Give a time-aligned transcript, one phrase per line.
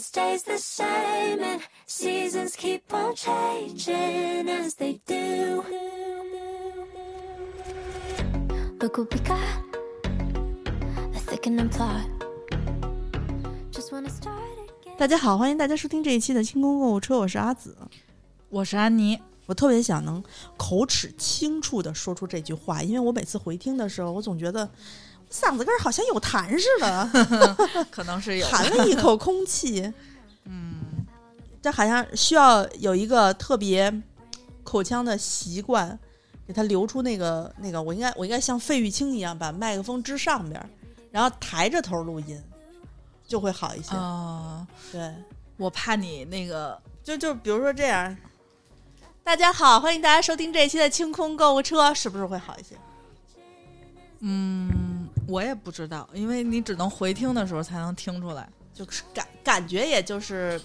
[0.00, 5.62] stays the same, and seasons keep on changing as they do.
[8.80, 9.38] Look what we got
[11.14, 12.06] a thickening plot.
[13.70, 14.40] Just wanna start
[14.82, 14.96] again.
[14.96, 17.76] 大家好，欢迎大家收听这一期的清空购物车，我是阿紫。
[18.48, 20.22] 我是安妮，我特别想能
[20.56, 24.68] 口齿清楚的说出这句话，因为我每次回听的时候，我总觉得
[25.30, 29.92] 嗓子根儿好像有痰似的， 可能是有含了一口空气。
[30.44, 31.06] 嗯，
[31.62, 34.02] 这好像需要有一个特别
[34.64, 35.96] 口腔的习惯，
[36.46, 40.68] 给它留出那个那个，我应该我应该像费玉清一样，把麦克风支上边儿，
[41.12, 42.42] 然后抬着头录音，
[43.26, 43.94] 就会好一些。
[43.94, 45.14] 啊、对，
[45.56, 48.16] 我怕你那个就就比如说这样。
[49.22, 52.74] 大家好，欢迎大家收听这一期的清空购物车，是不是会好一些？
[54.20, 54.89] 嗯，
[55.30, 58.48] 我也不知道，因为你只能回听的时候才能听出来。
[58.72, 60.58] 就是感感觉，也就是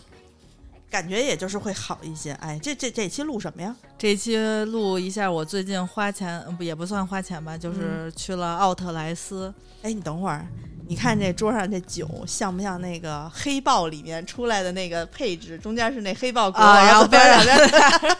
[0.89, 2.31] 感觉，也就是会好一些。
[2.33, 3.75] 哎，这这这期录什么呀？
[3.97, 9.53] 这期录一下，我最近花钱，呃不也不算花钱吧，就是去了奥特莱斯。
[9.81, 10.47] 哎，你等会儿，
[10.87, 15.57] 你看这桌上这酒像不像那个黑豹里面出来的那个配置？
[15.57, 17.57] 中间是那黑豹国王，啊然后边上边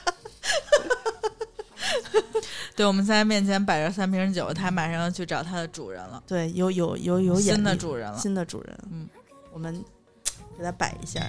[2.75, 8.17] 对，我们现在面前摆着三瓶酒，他马上要去找他的主人了，对，有有有有新的主人了。
[8.17, 8.77] 新的主人。
[8.92, 9.08] 嗯，
[9.53, 9.83] 我们
[10.58, 11.19] 给他摆一下。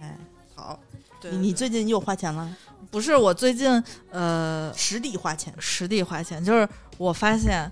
[0.00, 0.16] 哎，
[0.54, 0.78] 好，
[1.20, 2.56] 对你你最近又花钱了？
[2.90, 5.52] 不是我最近呃实地花钱。
[5.58, 7.70] 实地花钱，就是我发现，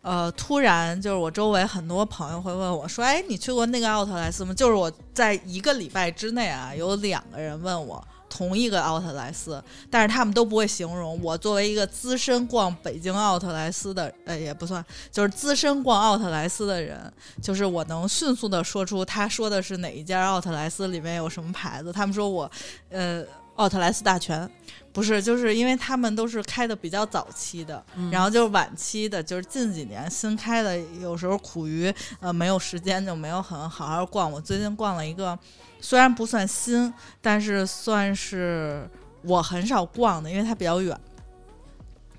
[0.00, 8.02] 呃，突然就是我周围很多朋友会问我说：“哎，你去过那个奥特莱斯吗？”就是我在一个礼拜之内啊，有两个人问我
[8.32, 11.20] 同一个奥特莱斯，但是他们都不会形容。
[11.22, 21.92] 我作为一个资深逛北京奥特莱斯的，呃，也不算，就是资深逛奥特莱斯的人，就是我能迅速的说出他说的是哪一家奥特莱斯里面有什么牌子。
[21.92, 22.50] 他们说我，
[22.88, 23.22] 呃。
[23.56, 24.50] 奥特莱斯大全，
[24.94, 34.32] 不是，就是因为他们都是开的比较早期的，嗯然后就是晚期的，就是近几年新开的，有时候苦于呃没有时间，就没有很好好逛。
[34.32, 35.38] 我最近逛了一个，
[35.82, 38.88] 虽然不算新，但是算是
[39.20, 40.98] 我很少逛的，因为它比较远。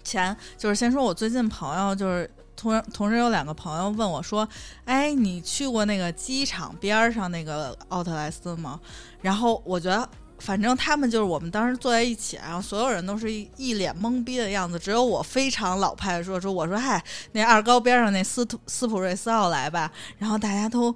[0.03, 2.29] 前就是先说我最近朋友就是。
[2.55, 4.47] 同同时有两个朋友问我说
[4.85, 8.79] ：“哎，你去过那个机场边上那个奥特莱斯吗？”
[9.21, 10.07] 然后我觉得
[10.37, 20.95] 反正他们就是我们当时坐在一起，然后所有人都是一一脸懵逼的样子，只有我非常老派的说说，我说嗨，那二高边上那斯斯普瑞斯奥莱吧，然后大家都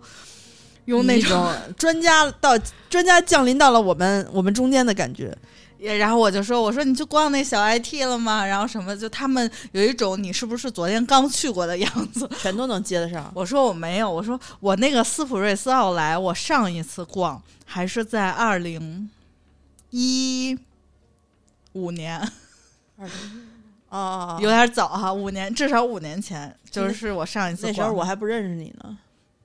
[0.88, 2.58] 用那种， 专家到
[2.90, 5.34] 专家降临到了我们我们中间的感觉。
[5.80, 8.44] 也然后我就说，我说你去逛那小 IT 了吗？
[8.44, 12.28] 然后什么，就他们有一种你是不是昨天刚去过的样子。
[12.42, 13.32] 全都能接得上。
[13.36, 19.08] 我说我没有，我说我那个斯普瑞斯奥莱，我上一次逛还是在二零
[19.92, 20.58] 一
[21.74, 22.28] 五年。
[23.90, 28.98] 哦，有点早哈，五年至少五年前，就是我上一次那时候逛我还不认识你呢，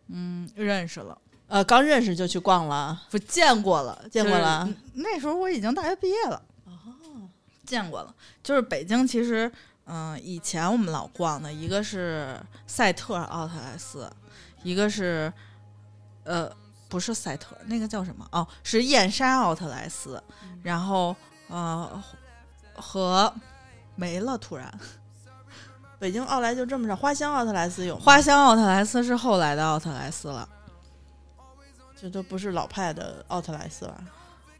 [0.08, 1.16] 嗯认识了，
[1.52, 2.98] 呃，刚认识就去逛了。
[3.10, 6.72] 不见过了，见过了那时候我已经大学毕业了，哦，
[7.66, 8.14] 见过了。
[8.42, 9.52] 就是北京其实，
[9.84, 14.10] 嗯、以前我们老逛的一个是赛特奥特莱斯，
[14.62, 15.30] 一个是
[16.24, 16.50] 呃
[16.88, 18.26] 不是赛特，那个叫什么？
[18.32, 20.22] 哦，是燕莎奥特莱斯，
[20.62, 21.14] 然后
[21.48, 22.02] 呃
[22.74, 23.30] 和
[23.94, 24.72] 没了，突然。
[25.98, 30.48] 北京奥莱就这么着，花香奥特莱斯有花香奥特莱斯是后来的奥特莱斯了。
[32.02, 33.96] 这都不是老派的奥特莱斯了。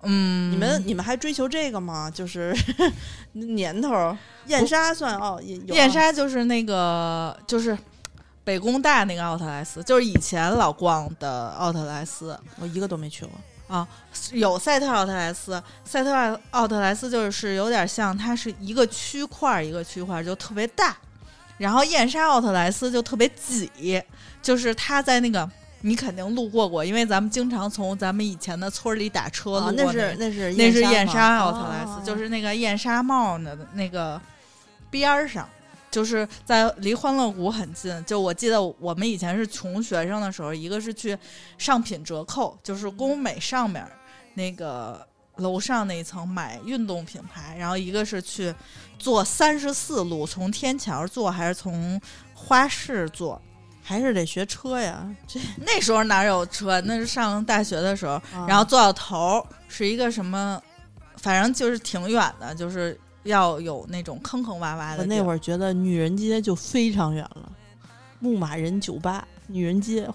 [0.02, 2.08] 嗯，你们你们还追求这个吗？
[2.08, 2.56] 就是
[3.32, 4.16] 年头儿，
[4.46, 7.76] 燕莎算奥燕莎就是那个就是
[8.44, 13.32] 北工大那个奥特莱斯，就是以前老逛的奥特莱斯我一个都没去过。
[13.66, 13.88] 啊。
[14.30, 20.96] 有赛特奥特莱斯，赛特奥特莱斯就是有点像，它是一个区块儿一个区块儿就特别大，
[21.58, 24.00] 然后燕莎奥特莱斯就特别挤，
[24.40, 25.50] 就是它在那个。
[25.82, 34.20] 你肯定路过过，因为咱们经常从咱们以前的村儿里打车路啊，过、那是那是那是燕燕莎奥特莱斯，哦就是那个燕莎帽的那个
[34.90, 35.48] 边儿上，
[35.90, 38.04] 就是在离欢乐谷很近。
[38.04, 41.18] 就我记得我们以前是穷学生的时候，一个是去
[41.58, 43.84] 上品折扣，就是工美上面
[44.34, 45.04] 那个
[45.36, 48.54] 楼上那一层买运动品牌，然后一个是去
[48.98, 52.00] 坐三十四路，从天桥坐还是从
[52.34, 53.40] 花市坐？
[53.82, 55.04] 还是得学车呀。
[55.26, 56.80] 这 那时候哪有车？
[56.82, 60.60] 那是上大学的时候，啊然后坐到头儿是一个什么，
[61.16, 64.98] 反正就是挺远的，就是要有那种坑坑洼洼的。
[64.98, 67.50] 我那会儿觉得女人街就非常远了，
[68.20, 70.08] 牧马人酒吧、女人街，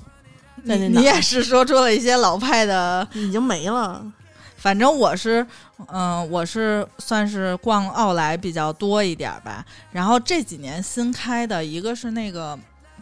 [0.63, 4.05] 你你也是说出了一些老派的，已经没了。
[4.57, 5.45] 反正我是，
[5.87, 9.63] 嗯、我是算是逛奥莱比较多一点儿吧。
[9.91, 12.57] 然后这几年新开的一个是那个。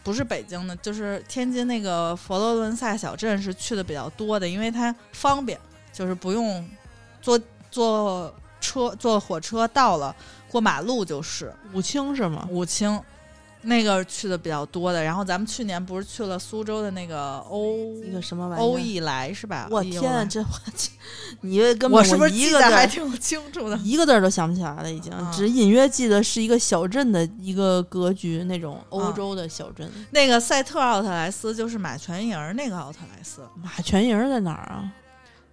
[0.05, 5.59] 不是北京的，就是天津那个佛罗伦萨小镇是去的比较多的，因为它方便，
[5.91, 6.63] 就是不用
[7.23, 7.41] 坐
[7.71, 8.31] 坐
[8.61, 10.15] 车坐火车到了，
[10.47, 11.51] 过马路就是。
[11.73, 12.47] 武清是吗？
[12.51, 13.01] 武清，
[13.65, 15.03] 那个去的比较多的。
[15.03, 18.65] 然后咱们去年不是去了苏州的那个欧一个什么玩意儿？
[18.65, 19.67] 欧意来是吧？
[19.69, 20.89] 我天啊，这我这
[21.41, 23.77] 你根本我是不是一个字儿记得还挺清楚的？
[23.83, 29.91] 一个字儿都想不起来了，已经，啊只隐约记得是一个小镇的一个格局，那种欧啊洲的小镇。
[30.11, 33.41] 那个赛特奥特莱斯就是马泉营那个奥特莱斯。
[33.61, 34.91] 马泉营在哪儿啊？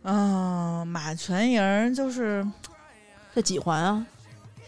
[0.05, 2.47] 嗯，马泉营就是
[3.35, 4.07] 在几环啊？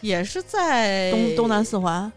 [0.01, 2.11] 也是在东东南，四环。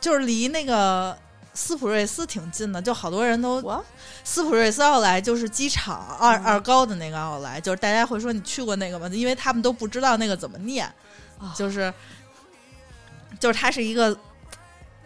[0.00, 1.16] 就是离那个。
[1.54, 3.84] 斯普瑞斯挺近的，就好多人都我
[4.22, 9.08] 斯普瑞斯奥莱就是机场二、嗯二高的那个奥莱，就是大家会说你去过那个吗？
[9.08, 10.86] 因为他们都不知道那个怎么念，
[11.36, 11.92] 啊就是
[13.40, 14.16] 就是它是一个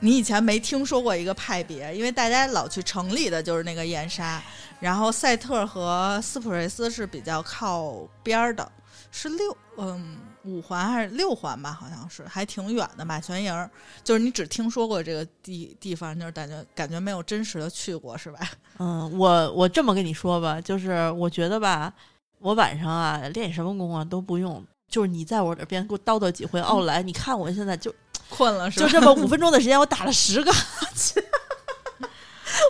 [0.01, 4.43] 你以前没听说过一个派别，因为大家老去城里的就是那个燕莎，
[4.79, 8.71] 然后赛特和斯普瑞斯是比较靠边儿的，
[9.11, 13.71] 是六嗯五环还是六环吧，好像是还挺远的马泉营儿，
[14.03, 18.41] 就是你只听说过这个地地方，就是感觉感觉没有真实的去过，是吧？
[18.79, 21.93] 嗯，我我这么跟你说吧，就是我觉得吧，
[22.41, 27.95] 我晚上啊练什么功啊都不用，就是你在我这边给我叨叨几回奥莱，你看我现在就
[28.29, 28.87] 困了是吧？
[28.87, 31.23] 就这么五分钟的时间，我打了十个哈欠。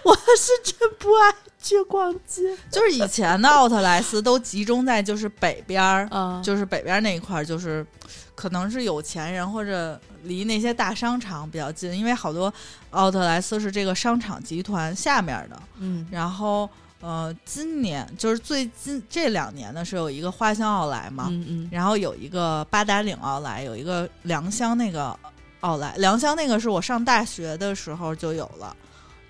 [0.04, 7.86] 我是真不爱去逛街就是以前的奥特莱斯都集中在就是北边儿， 啊，就是北边那一块儿，就是
[8.34, 12.52] 可能是有钱人或者离那些大商场比较近，因为好多
[12.90, 15.62] 奥特莱斯是这个商场集团下面的。
[15.78, 16.68] 嗯然后
[17.00, 25.16] 呃，今年就是最近这两年呢是有一个花乡奥莱嘛，嗯嗯然后有一个八达岭奥莱，有一个良乡那个
[25.60, 28.76] 奥莱，良乡那个是我上大学的时候就有了。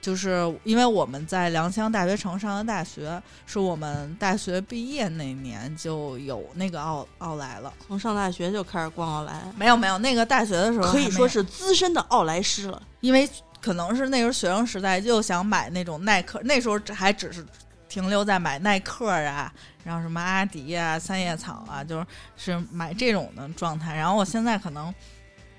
[0.03, 7.73] 就是因为我们在良乡大学城上的大学，是我们大学毕业那年就有那个奥奥莱了。
[7.87, 12.83] 从上大学就开始逛奥莱，没有没有，那个大学的时候可以说是资深的奥莱师了。
[13.01, 13.29] 因为
[13.61, 17.47] 可能是那时候学生时代就想买那种耐克，那时候还只是
[17.89, 19.53] 停留在买耐克啊，
[19.85, 22.07] 然后什么阿迪啊、三叶草啊，就是
[22.37, 23.95] 是买这种的状态。
[23.95, 24.93] 然后我现在可能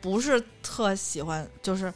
[0.01, 1.93] 不是特喜欢，就是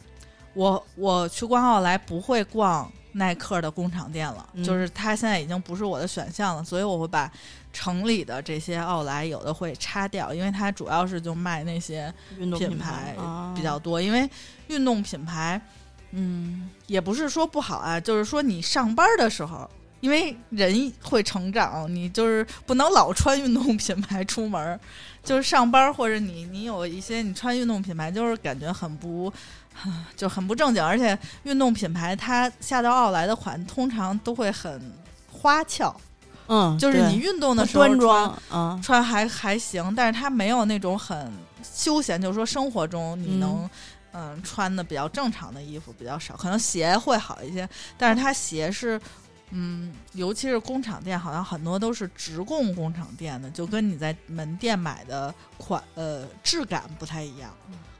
[0.54, 7.30] 我我去逛奥莱不会逛耐克的工厂店了，嗯就是它现在已经不是我的选项了，所以我会把
[7.72, 12.12] 城里的这些奥莱有的会擦掉，因为它主要是就卖那些。
[12.38, 13.16] 运动品牌
[13.54, 14.28] 比较多，因为
[14.68, 15.60] 运动品牌，
[16.12, 19.68] 嗯，也不是说不好啊，就是说你上班的时候，
[20.00, 24.78] 因为人会成长，你就是不能老穿运动品牌出门儿，
[25.28, 29.32] 就是上班或者你你有一些你穿运动品牌，就是感觉很不。
[30.16, 34.92] 就很不正经，而且运动品牌它下到奥莱的款通常都会很
[35.30, 35.94] 花俏，
[36.48, 41.32] 嗯，就是你运动的时候穿端庄啊，穿还还行，但是它没有那种很
[41.62, 43.70] 休闲，就是说生活中你能
[44.10, 49.00] 嗯、穿的比较正常的衣服比较少，可能鞋会好一些，但是它鞋是。
[49.50, 57.50] 嗯，尤其是工厂店，好像很多都是直供工厂店的，就跟你在门店买的款呃质感不太一样，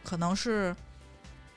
[0.05, 0.77] 可能是，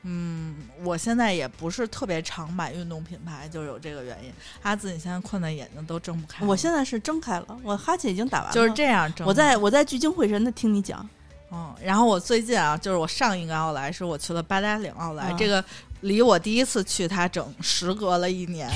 [0.03, 4.31] 嗯，我现在也不是特别常买运动品牌，就有这个原因。
[4.61, 9.27] 阿紫，你现在困的眼睛都睁不开了，我现在是睁开了，我哈欠已经打完了，就是这样睁。
[9.27, 11.07] 我在我在聚精会神的听你讲，
[11.51, 15.37] 嗯，然后我最近啊，就是我上一个奥莱是我去了八达岭奥莱，嗯。
[15.37, 15.63] 这个
[16.01, 18.69] 离我第一次去它整时隔了一年，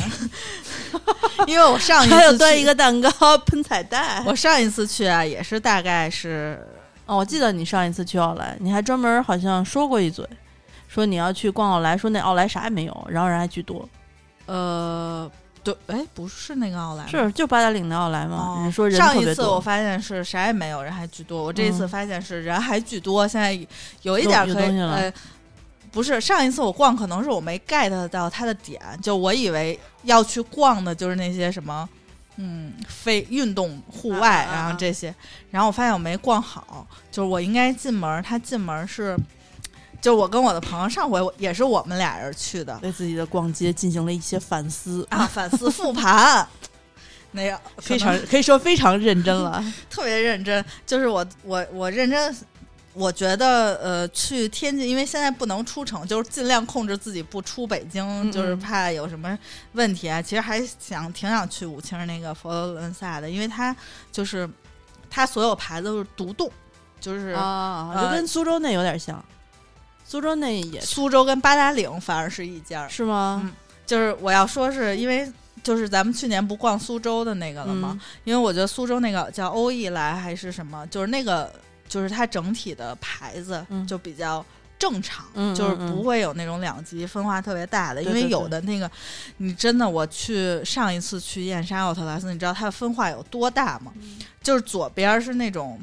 [1.48, 4.24] 因为我上一次还有端一个蛋糕喷彩带。
[4.26, 6.60] 我上一次去啊，也是大概是
[7.06, 10.28] 哦，我记得你上一次去奥莱，你还专门好像说过一嘴，
[10.88, 13.88] 说你要去逛奥莱，说那奥莱啥也没有，然后人还巨多。
[14.46, 15.30] 呃，
[15.64, 19.20] 对，哎，不是那个奥莱，是就八达岭的奥莱嘛，哦人说人上。
[19.20, 21.44] 一次我发现是啥也没有，人还巨多。
[21.44, 23.52] 我这一次嗯发现是人还巨多，现在
[24.04, 25.14] 有一点儿可以东西了呃，
[25.96, 31.90] 不是上一次我逛，可能是我没 get 到它的点，就我以为要去逛的就是那些什么。
[32.38, 35.16] 嗯，非运动户外，啊啊啊然后这些，
[35.52, 39.18] 然后我发现我没逛好，就是我应该进门，他进门是，
[40.02, 46.46] 就是我跟我的朋友上回也是我们俩人去的对自己的逛街进行了一些反思，啊，反思复盘，
[47.32, 49.64] 那个非常可以说非常认真了。
[49.90, 52.36] 特别认真，就是我我我认真
[52.96, 59.38] 我觉得呃，去天津，因为现在不能出城，就是尽量控制自己不出北京，嗯就是怕有什么
[59.74, 60.22] 问题啊。
[60.22, 63.76] 其实还想挺想去武清那个佛罗伦萨的，因为它
[64.12, 64.50] 就是
[65.10, 66.50] 它所有牌子都是独栋，
[67.00, 69.24] 就是啊，呃就跟苏州那有点像，
[70.06, 72.90] 苏州那也苏州跟八达岭反而是一家儿。
[72.90, 73.42] 是吗？
[73.44, 73.52] 嗯
[73.86, 75.32] 就是我要说是因为。
[75.64, 77.98] 就是咱们去年不逛苏州的那个了吗？
[78.00, 81.52] 嗯因为我觉得苏州那个叫欧逸来还是什么，就是那个
[81.88, 84.46] 就是它整体的牌子嗯就比较
[84.78, 88.04] 正常，嗯就是不会有那种两极分化特别大的。
[88.04, 88.90] 因为有的那个，
[89.38, 93.92] 你真的我去上一次去燕莎奥特莱斯，你知道它的分化有多大吗？
[93.98, 95.80] 嗯就是左边是那种。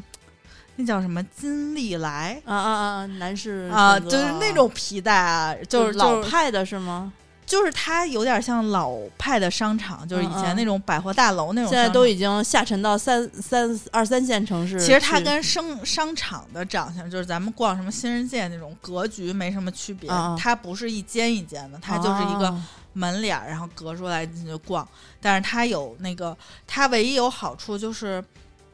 [0.76, 3.06] 那叫什么金利来啊啊啊！
[3.18, 7.12] 男士啊，就是那种皮带啊，就是老派的是吗？
[7.44, 11.68] 就是它有点像老派的商场，就是以前那种百货大楼那种。
[11.70, 14.80] 现在都已经下沉到三三二三线城市。
[14.80, 20.08] 其实它跟商商场的长相，就是咱们逛什么新世界那种格局没什么区别。
[20.08, 24.86] 啊它不是一间一间的，它就是一个啊门脸儿，然后隔出来进去逛。
[25.20, 28.22] 但是它有那个，它唯一有好处就是，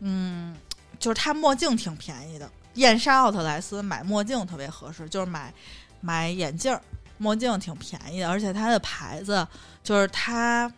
[0.00, 0.54] 嗯，
[0.98, 2.48] 就是它墨镜挺便宜的。
[2.74, 5.52] 燕莎奥特莱斯买墨镜特别合适，就是买
[6.00, 6.80] 买眼镜儿，
[7.18, 9.46] 墨镜挺便宜的，而且它的牌子
[9.82, 10.72] 就是它。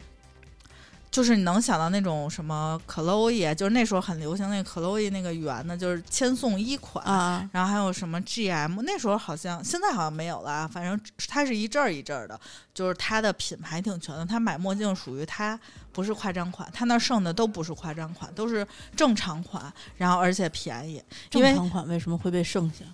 [1.11, 12.41] 就是你能想到那种什么 Chloe，就是那时候很流行那个 Chloe 那个圆的，就是千颂伊款，啊然后还有什么 GM，那时候好像现在好像没有了啊，反正它是一阵儿一阵儿的，
[12.73, 14.25] 就是它的品牌挺全的。
[14.25, 15.59] 他买墨镜属于它
[15.93, 19.61] 不是夸张款，他那儿剩的都不是夸张款，都是正常款，
[19.97, 22.85] 然后而且便宜，正常款为什么会被剩下？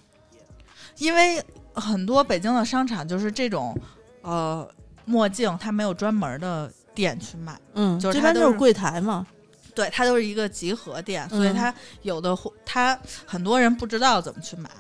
[0.97, 1.45] 因为
[1.77, 3.79] 很多北京的商场就是这种
[4.23, 4.69] 呃
[5.05, 7.59] 墨镜，它没有专门的店去卖。
[7.75, 9.27] 嗯，就是它都是柜台嘛。
[9.75, 14.71] 对，它都是一个集合店，所以嗯它有的货，它很多人不知道怎么去买，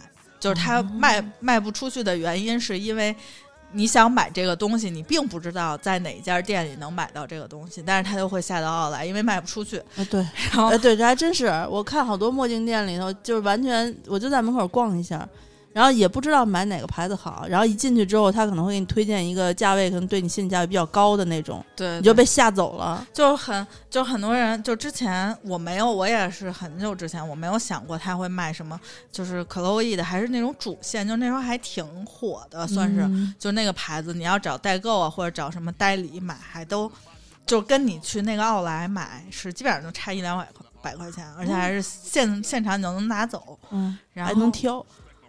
[0.41, 3.15] 就是它哦卖、卖不出去的原因是因为
[3.73, 9.77] 你想买这个东西，你并不知道在哪家店里能买到这个东西，但是它就会下到奥莱，因为卖不出去。
[9.77, 11.45] 啊，对，然后哎，对，这还真是。
[11.69, 15.29] 我看好多墨镜店里头，就是完全，我就在门口逛一下，
[15.77, 23.07] 然后也不知道买哪个牌子好，然后一进去之后，他可能会给你推荐一个价位可能对你心理价位比较高的那种，对你就被吓走了。
[23.13, 28.81] 就很就很多人就之前我没有，我也是很久之前我没有想过他会卖什么，
[29.13, 33.03] 就是 Chloe 的，还是那种主线，就那时候还挺火的，算是。
[33.03, 36.91] 嗯就那个牌子，你要找代购啊，或者找什么代理买，还都
[37.45, 43.59] 就跟你去那个奥莱买是基本上就差一两百块百块钱，而且还是现现场你就能拿走。
[43.71, 44.83] 嗯，然后还能挑。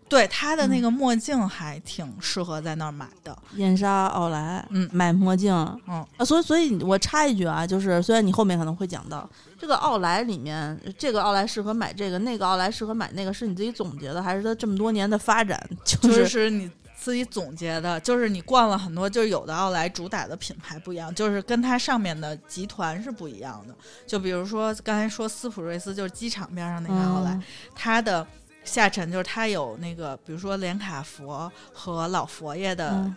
[0.10, 3.38] 对他的那个墨镜还挺适合在那儿买的。
[3.56, 5.54] 燕莎、奥莱，嗯买墨镜，
[5.88, 15.62] 嗯啊，所以所以我插一句啊，就是虽然你后面可能会讲到这个奥莱里面，这个奥莱适合买这个，那个奥莱适合买那个，是你自己总结的，还是它这么多年的发展？
[15.84, 23.76] 就就是是你自己总结的，就是你逛了很多，就是有的奥莱主打的品牌不一样，就是跟它上面的集团是不一样的。
[24.06, 27.44] 就比如说刚才说斯普瑞斯，就是机场边上那个奥莱，嗯
[27.76, 28.26] 它的
[28.68, 33.16] 下沉就是它有那个，比如说连卡佛和老佛爷的，嗯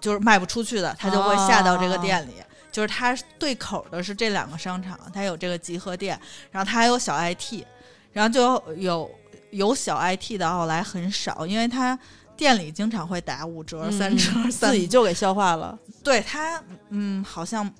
[0.00, 2.34] 就是卖不出去的，它就会下到这个哦店里。
[2.70, 7.64] 就是它对口的是这两个商场，它有这个集合店，然后它还有小 IT，
[8.12, 9.10] 然后就有
[9.50, 11.98] 有小 IT 的奥莱很少，因为它
[12.36, 15.78] 店里经常会打五折、三折、自己就给消化了。
[16.04, 17.72] 对它，嗯，好像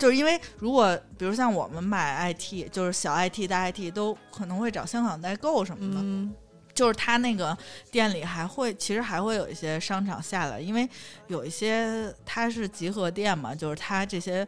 [0.00, 6.34] 就是因为如果比如像我们买 IT，就是小 IT、大 IT 都可能会找香港代购什么的，嗯
[6.72, 7.56] 就是他那个
[7.90, 10.88] 店里还会，其实还会有一些商场下来，因为
[11.26, 14.46] 有一些它是集合店嘛，就是它这些，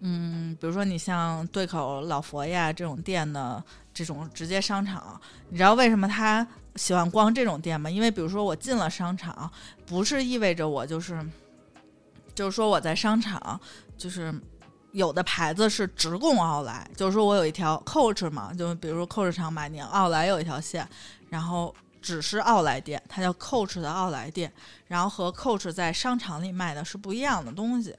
[0.00, 3.62] 嗯，比如说你像对口老佛爷啊这种店的
[3.92, 7.88] 这种直接商场，你知道为什么他喜欢逛这种店吗？
[7.88, 9.48] 因为比如说我进了商场，
[9.86, 11.24] 不是意味着我就是，
[12.34, 13.60] 就是说我在商场
[13.96, 14.34] 就是。
[14.94, 20.88] 有的牌子是直供奥莱，就是说我有一条 Coach 嘛，就比如说 Coach 厂买你奥莱有一条线，
[21.28, 24.52] 然后只是奥莱店，它叫 Coach 的奥莱店，
[24.86, 27.92] 然后和 Coach 在商场里卖的是不一样的东西。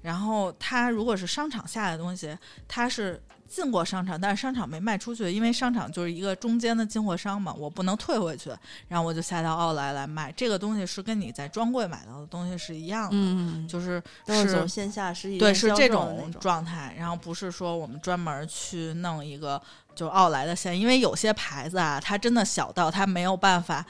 [0.00, 2.34] 然后它如果是商场下的东西，
[2.66, 8.50] 它是进过商场，但是商场没卖出去，因为商场就是一个中间的进货商嘛，我不能退回去，
[8.86, 10.30] 然后我就下到奥莱来卖。
[10.36, 19.60] 这个东西是跟你在专柜买到的东西是一样的，嗯，就是都是线下实体对，是这种状态，然后不是说我们专门去弄一个
[19.94, 23.84] 就奥莱的线，因为有些牌子啊，它真的小到它没有办法，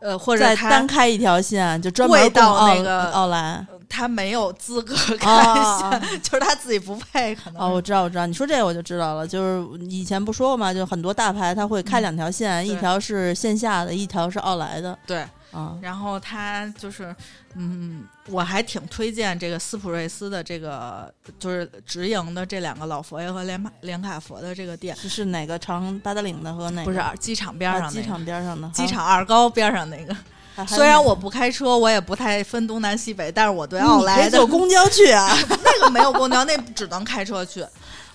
[0.00, 3.66] 呃，或者再单开一条线，就专门到那个奥莱。
[3.88, 9.26] 他没有资格哦开哦线，哦 就是他自己不配，可能哦，我知道，我知道，你说这个我就知道了。
[9.26, 15.24] 就是以前不说过嘛，就很多大牌他会开嗯两条线，一条是线下的，一条是奥莱的对。
[15.52, 15.78] 啊。
[15.80, 17.14] 然后他就是，
[17.54, 26.90] 嗯，我还挺推荐这个斯普瑞斯的这个，就是直营的这两个老佛爷和连连卡佛的这个店，是是哪个长八达岭的和哪个？
[26.90, 30.14] 不是机场边啊上、那个机场边上的机场二高边上那个。
[30.64, 35.36] 虽然我不开车，我也不太分东南西北，但是我对奥你可莱的以坐公交去啊。
[35.64, 37.64] 那个没有公交，那只能开车去。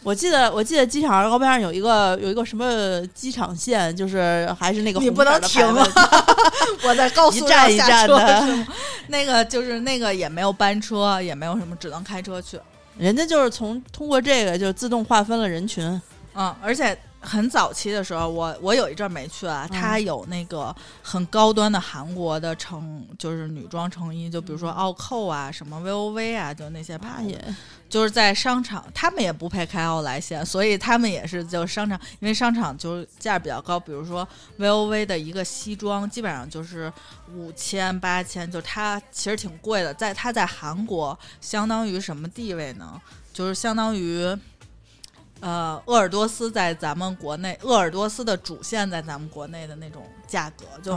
[0.04, 6.26] 我记得我记得机场二高边上有一个有一个什么机场线，就是还是那个你红不能停色的牌子啊！
[6.90, 8.68] 我在高速一站上下车一站的是吗
[9.10, 12.60] 那个就是那个也没有班车，也没有什么，只能开车去。
[12.98, 15.86] 人家就是从通过这个就自动划分了人群。
[16.34, 27.40] 嗯，而且很早期的时候，我我有一阵儿没去啊，嗯它有那个很高端的韩国的成，就是女装成衣，就比如说奥扣啊，什么 VOV 啊，就那些牌子，
[27.88, 36.92] 就是在商场，他们也不配开奥莱线，所以他们也是就商场，因为商场就是价比较高，比如说 VOV 的一个西装，基本上就是
[37.36, 43.00] 五千八千，就它其实挺贵的，在它在韩国相当于什么地位呢？
[43.32, 44.36] 就是相当于。
[45.42, 50.96] 呃，鄂尔多斯在咱们国内，鄂尔多斯的主线在咱们国内的那种价格就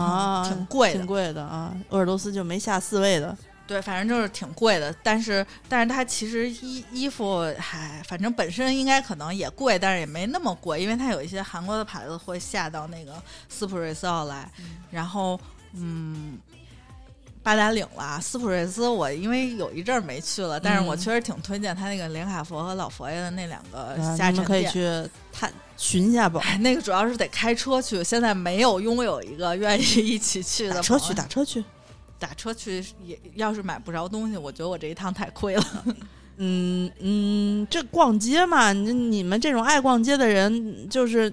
[0.49, 1.75] 挺贵的挺，贵的啊。
[1.89, 3.37] 鄂尔多斯就没下四位的，
[3.67, 13.15] 对，反正就是挺贵的，但是但是它其实衣衣服还反正本身应该可能也贵，但是也没那么贵，因为它有一些韩国的牌子会下到那个
[13.49, 14.49] 斯普瑞斯奥莱，
[14.91, 15.41] 然后
[15.73, 16.39] 嗯。
[17.45, 24.67] 八达岭了，斯普瑞斯，我因为有一阵儿没去了，但是我嗯确实挺推荐他那个连卡佛和老佛爷的那两个啊下沉你们可以。
[24.69, 24.83] 去
[25.31, 26.41] 探寻一下吧。
[26.43, 31.63] 哎，那个主要是得开车去，现在没有拥有一个愿意一起去的打车去，打车去。
[32.19, 35.65] 打车去也要是买不着东西，我觉得我这一趟太亏了。
[36.39, 41.33] 嗯嗯，这逛街嘛，你你们这种爱逛街的人，就是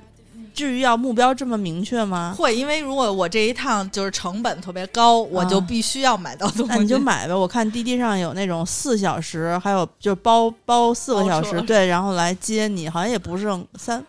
[0.53, 2.35] 至于要目标这么明确吗？
[2.37, 6.71] 会，因为如果我这一趟就是成本特别高，我就啊必须要买到东西。
[6.73, 7.33] 那你就买呗。
[7.33, 14.03] 我看滴滴上有那种四小时，还有就包包四个小时，对，然后来接你，好像也不剩三。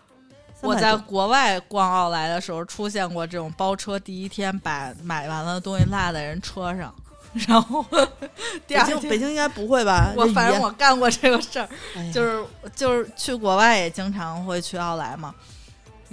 [0.61, 6.95] 我在国外逛奥莱的时候出现过这种包车，第一天把买完了的东西落在人车上，
[7.47, 7.85] 然后
[8.65, 10.13] 第二天北京应该不会吧？
[10.15, 15.35] 我反正我干过这个事儿，哎就是就是去国外也经常会去奥莱嘛。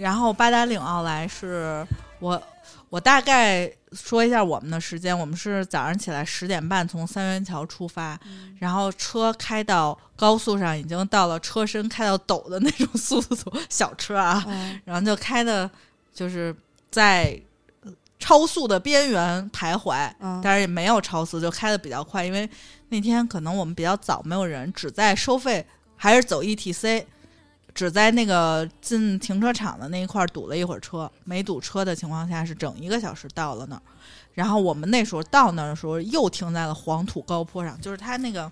[0.01, 1.87] 然后八达岭奥莱是
[2.19, 2.43] 我
[2.89, 15.71] 我大概说一下我们的时间，我们是早上起来十点半从三元桥出发，嗯然后车开到高速上，已经到了车身开到抖的那种速度，小车啊，嗯然后就开的
[16.13, 16.55] 就是
[16.91, 17.41] 在
[18.19, 22.25] 超速的边缘徘徊，嗯但是也没有超速，就开的比较快。
[22.25, 22.49] 因为
[22.89, 25.65] 那天可能我们比较早，没有人，只在收费
[25.97, 27.05] 还是走 ETC，
[27.75, 33.83] 只在那个进停车场的那一块儿堵了一会儿车，没堵车的情况下是整一个小时到了那儿。
[34.35, 38.51] 然后我们那时候到那儿的时候，又停在了黄土高坡上，就是它那个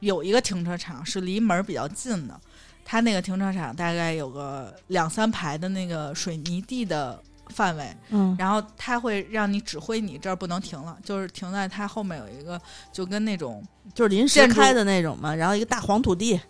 [0.00, 2.40] 有一个停车场是离门儿比较近的，
[2.84, 12.58] 它那个停车场大概有个两三排的那个水泥地的范围，嗯然后它会让你指挥你这儿不能停了，就是停在它后面有一个
[12.92, 13.62] 就跟那种
[13.94, 16.40] 就是临时开的那种嘛，然后一个大黄土地，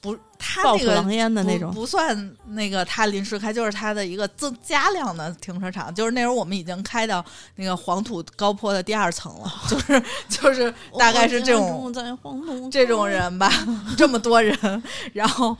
[0.00, 1.72] 不，他那个狼烟的那种。
[1.72, 5.94] 不不算那个他临时开，就是他的一个增加量的停车场。
[5.94, 7.24] 就是那时候我们已经开到
[7.56, 11.92] 那个黄土高坡的第二层了，就是就是大概是这种
[12.70, 13.50] 这种人吧，
[13.96, 14.82] 这么多人，
[15.12, 15.56] 然后。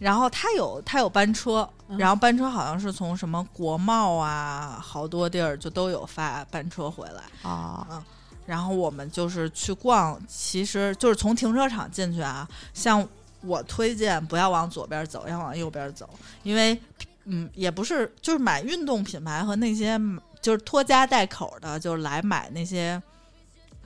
[0.00, 7.22] 然后他有他有班车，嗯然后班车好像是从什么国贸啊，好多地儿就都有发班车回来。
[7.48, 8.04] 啊，
[8.44, 12.46] 然后我们就是去逛，其实就是从停车场进去啊。
[12.74, 13.06] 像
[13.44, 16.08] 我推荐不要往左边走，要往右边走，
[16.42, 16.78] 因为
[17.24, 19.98] 嗯，也不是就是买运动品牌和那些
[20.42, 23.02] 就是拖家带口的，就是来买那些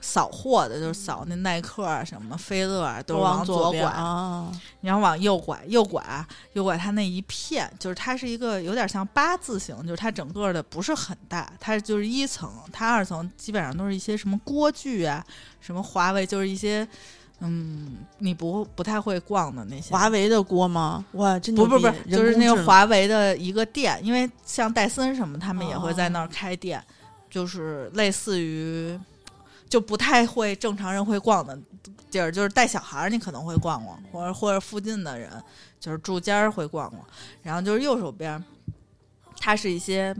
[0.01, 3.91] 扫货的，就是扫那耐克啊、什么菲乐啊，都是往左边拐。
[3.91, 15.25] 啊，你要往右拐，右拐啊，右拐，它那一片就是它是一个有点像八字形，就是它整个的不是很大，它就是一层，它二层基本上都是一些什么锅具啊，
[15.61, 16.87] 什么华为，就是一些
[17.41, 19.91] 嗯，你不不太会逛的那些。
[19.91, 21.05] 华为的锅吗？
[21.13, 26.83] 哇，真不不不，就是那个华为的一个店，因为像戴森什么，他们也会在那儿开店，
[27.29, 28.99] 就是类似于
[29.69, 31.57] 就不太会正常人会逛的
[32.11, 35.31] 地儿，就是带小孩儿你可能会逛逛，或者或者附近的人
[35.79, 37.01] 就是住家儿会逛逛，
[37.41, 38.43] 然后就是右手边儿，
[39.39, 40.13] 它是一些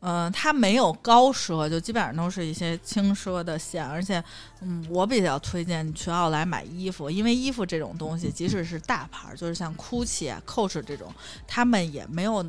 [0.00, 4.22] 嗯，它没有高奢，就基本上都是一些轻奢的线，而且，
[4.60, 11.12] 嗯，我比较推荐你去奥莱买衣服，因为衣服这种东西，即使是大牌，就是像 GUCCI、Coach 这种，
[11.48, 12.46] 他们也没有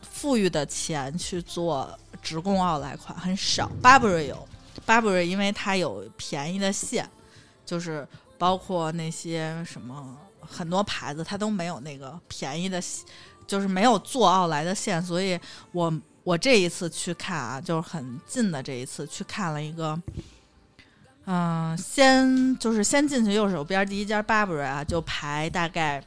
[0.00, 1.86] 富裕的钱去做
[2.22, 3.70] 直供奥莱款，很少。
[3.82, 4.48] Burberry 有
[4.86, 7.06] ，Burberry 因为它有便宜的线，
[7.66, 12.82] 就是包括那些什么很多牌子，它都没有那个便宜的，
[13.46, 15.38] 就是没有做奥莱的线，所以
[15.72, 15.92] 我。
[16.26, 19.96] 我这一次去看啊，就是很近的这一次去看了一个，
[21.24, 26.02] 嗯，先就是先进去右手边第一家 Burberry 啊，就排大概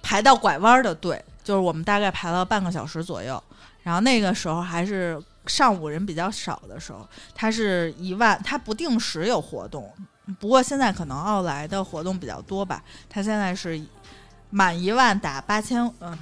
[0.00, 3.42] 排到拐弯的队，就是我们大概排了半个小时左右。
[3.82, 9.92] 然后那个时候还是上午人比较少的时候，它是一万，它不定时有活动，
[10.38, 12.82] 不过现在可能奥莱的活动比较多吧。
[13.10, 13.78] 它现在是
[14.48, 16.18] 满一万打八千，嗯，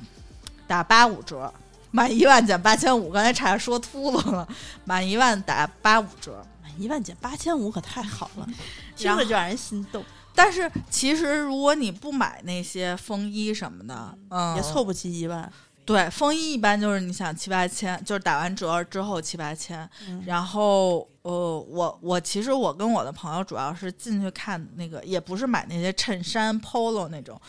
[0.67, 1.55] 打八五折。
[1.91, 4.47] 满一万减八千五，刚才差点说秃噜了。
[4.85, 8.47] 满一万打八五折，满一万减八千五可太好了，
[8.95, 10.05] 听着就让人心动。
[10.35, 15.51] 但是其实如果你不买那些风衣什么的，嗯，也凑不齐一万。
[15.85, 19.89] 对，风衣一般就是你想七八千，就是打完折之后七八千。
[20.27, 27.41] 然后呃，我我其实我跟我的朋友主要是进去看那个，也不是买那些衬衫、polo 那种，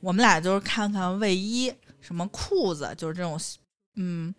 [0.00, 3.40] 我们俩就是看看卫衣、什么裤子，就是这种。
[4.00, 4.32] 嗯，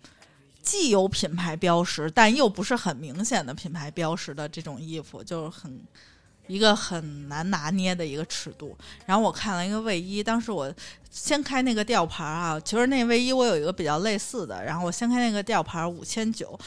[0.64, 5.80] 既有品牌标识，但又不是很明显的品牌标识的这种衣服，就是很
[6.48, 8.78] 一个很难拿捏的一个尺度。
[9.06, 10.74] 然后我看了一个卫衣，当时我
[11.12, 16.58] 掀开那个吊牌啊，其实那卫衣我有一个比较类似的，然后我掀开那个吊牌五千九，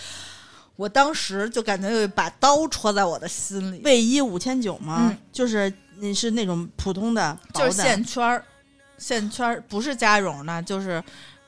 [0.77, 3.81] 我当时就感觉有一把刀戳在我的心里。
[3.85, 5.17] 卫衣五千九吗？
[5.33, 8.45] 就是你是那种普通的，就是线圈儿，
[8.99, 11.03] 线圈儿不是加绒的，就是。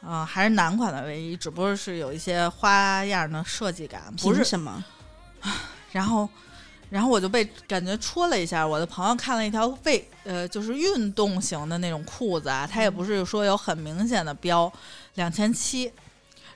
[0.06, 4.84] 嗯，还是男款的卫衣，只不过是有一些花样的设计感，不是什么。
[5.92, 6.28] 然后，
[6.90, 8.66] 然后我就被感觉戳了一下。
[8.66, 14.72] 我的朋友看了一条卫，呃，就是运动型的那种裤子啊，它也不是说有很明显的标，
[15.14, 15.90] 两千七。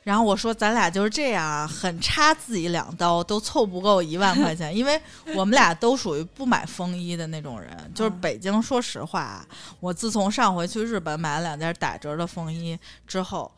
[0.04, 4.98] 然后我说咱俩就是这样啊，很差自己两刀都凑不够一万块钱，因为
[5.34, 7.76] 我们俩都属于不买风衣的那种人。
[7.94, 9.46] 就是北京，说实话，
[9.80, 13.52] 我自从上回去日本买了两件打折的风衣之后，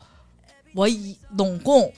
[0.75, 1.93] 我以拢共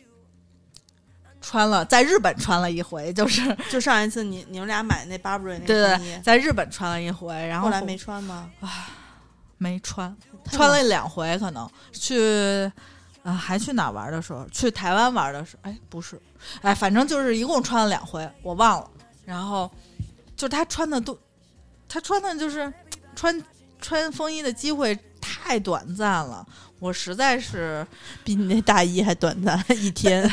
[1.41, 8.51] 穿了在日本穿了一回，就是就上一次你你们俩买那 Burberry 那对对，在日本穿了一回，然后后来没穿吗？
[8.59, 8.89] 啊，
[9.57, 10.15] 没穿，
[10.51, 12.71] 穿了两回，可能去。
[13.23, 14.45] 啊，还去哪玩的时候？
[14.51, 15.71] 去台湾玩的时候？
[15.71, 16.21] 哎，不是，
[16.61, 18.89] 哎，反正就是一共穿了两回，我忘了。
[19.25, 19.71] 然后，
[20.35, 21.17] 就是他穿的都，
[21.87, 22.71] 他穿的就是
[23.15, 23.41] 穿
[23.81, 26.45] 穿风衣的机会太短暂了，
[26.79, 27.87] 我实在是
[28.25, 30.29] 比你那大衣还短暂一天。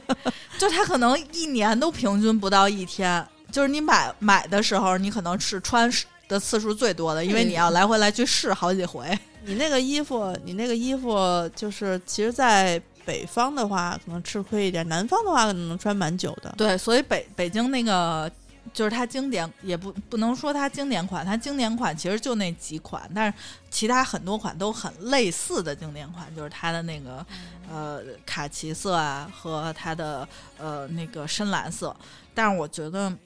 [0.58, 5.90] 就他可能一年都平均不到一天，就是你买买的时候，你可能是穿
[6.28, 9.18] 的次数最多的，因为你要来回来去试好几回。
[9.46, 11.16] 你那个衣服，你那个衣服
[11.54, 16.52] 就是，其实，在北方的话可能吃亏一点，南方的话可能能穿蛮久的。
[16.58, 18.28] 对，所以北北京那个
[18.72, 23.38] 就是它经典，也不不能说它经典款，它经典款其实就那几款，但是
[23.70, 27.24] 其他很多款都很类似的经典款，就是它的那个
[27.70, 30.28] 呃卡其色啊和它的
[30.58, 31.96] 呃那个深蓝色，
[32.34, 33.16] 但是我觉得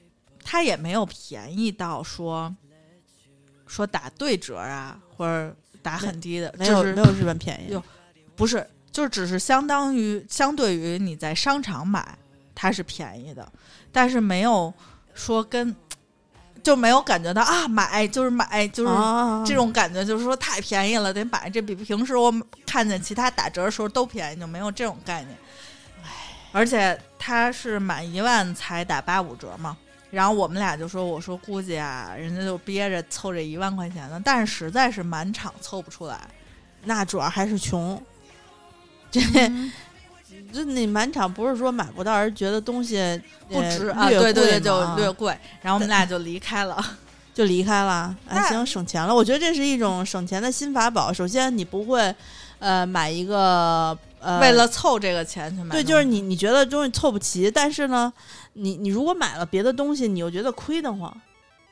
[0.43, 2.55] 它也没有便宜到说
[3.65, 5.55] 说打对折啊或者。
[5.81, 7.77] 打很低的，没有没有日本便宜，
[8.35, 12.17] 不是，就只是相当于相对于你在商场买，
[12.53, 13.51] 它是便宜的，
[13.91, 14.73] 但是没有
[15.13, 15.75] 说跟
[16.63, 18.91] 就没有感觉到啊买就是买就是
[19.45, 22.33] 这种感觉，就是说太便宜了得买，这比平时我
[22.65, 25.37] 看见其他打折的时候都便宜，就没有这种概念。
[26.03, 26.09] 唉，
[26.51, 29.77] 而且它是满一万才打八五折嘛。
[30.11, 36.19] 然后我们俩就说：“我说估计啊，人家就憋着凑这一万块钱呢，但是实在是满场凑不出来，
[36.83, 37.99] 那主要还是穷。
[39.09, 39.21] 这
[40.53, 45.37] 这你满场不是说买不到，而是觉得东西不值啊，对对对，就略贵。
[45.61, 46.77] 然后我们俩就离开了，
[47.33, 48.15] 就离开了。
[48.27, 49.15] 啊，行，省钱了。
[49.15, 51.11] 我觉得这是一种省钱的新法宝。
[51.11, 52.13] 首先，你不会
[52.59, 58.13] 呃买一个呃为了凑这个钱去买，对，就是你你觉得东西凑不齐，但是呢。
[58.53, 61.21] 你你如果买了别的东西，你又觉得亏得慌，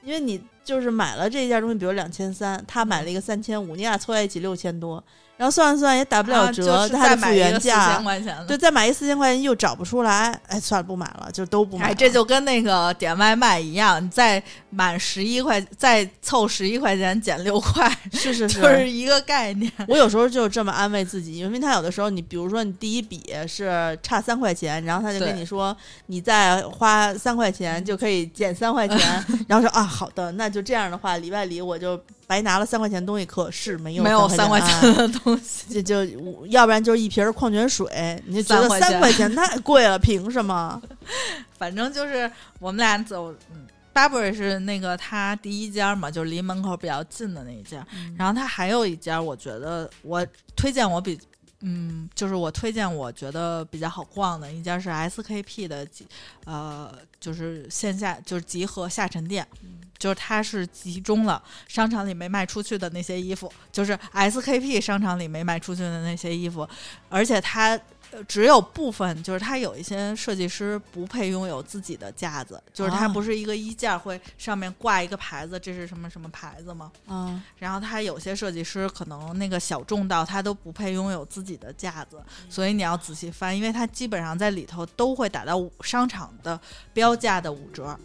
[0.01, 5.03] 因为你就是买了这一件东西，比如两千三，他买了一个三千五，你俩凑在一起六千多，
[5.39, 19.71] 然后算了算也打不了啊折，就是他的买原价4000，块钱对，再买一四千块钱又找不出来，哎，算了，不买了，就都不买这就跟那个点外卖一样，你再满十一块，再凑十一块钱减六块， 是是是，就是一个概念。
[19.87, 25.73] 我有时候就这么安慰自己，因为他有的时候，你比如说你第一笔是差三块钱，然后他就跟你说，
[26.07, 28.97] 你再花三块钱就可以减三块钱，
[29.47, 31.97] 然后说啊好的，那就这样的话，里外里我就
[32.29, 40.79] 白拿了三块钱东西，可是没有没有三块钱钱的东西， 就就要不然就是一瓶矿泉水，你就觉得三块钱太贵了，凭什么？
[41.57, 43.65] 反正就是我们俩走，嗯。
[43.91, 47.85] Burberry 是那个他第一家嘛，就是离门口比较近的那一家。
[48.15, 51.19] 然后他还有一家，我觉得我推荐我比，
[51.61, 56.07] 嗯，就是我推荐我觉得比较好逛的一家是 SKP 的集，
[56.45, 59.45] 呃，就是线下就是集合下沉店，
[59.99, 66.67] 就是它是集中了商场里没卖出去的那些衣服，就是 SKP 商场里没卖出去的那些衣服，
[67.09, 67.79] 而且它。
[68.11, 76.91] 呃只有部分，就是它有一些设计师不配拥有自己的架子，就是它啊不是一个衣架会上面挂一个牌子，这是什么什么牌子吗？
[77.05, 86.59] 嗯，然后它有些设计师可能那个小众到他都不配拥有自己的架子，所以你要仔细翻，因为它基本上在里头都会打到商场的
[86.91, 87.95] 标价的五折。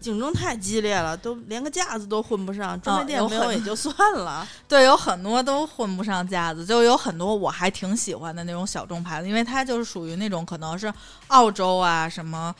[0.00, 4.46] 竞争太激烈了，都连个架子都混不上，专卖店没有也就算了。
[4.68, 10.92] 对，有很多都混不上架子，就有很多我还挺喜欢的那种小众牌子，因为它就是属于那种可能是
[11.28, 12.54] 澳洲啊什么。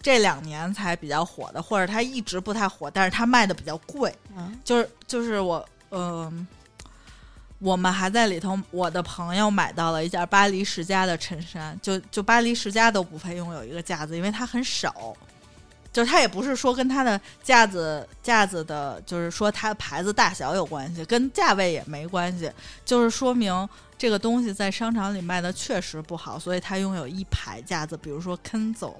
[0.00, 4.14] 这两年才比较火的，或者它一直不太火，但是它卖的比较贵。
[4.36, 6.46] 嗯就是就是我，嗯、
[7.58, 15.12] 我们还在里头，我的朋友买到了一件巴黎世家的衬衫，就就巴黎世家都不配拥有一个架子，因为它很少。
[15.98, 22.48] 就是它也不是说跟它的架子架子的，就是说它牌子大小有关系，跟价位也没关系，
[22.84, 28.94] 就是说明这个东西在商场里卖的确实不好，所以它拥有一排架子，比如说 Kenzo。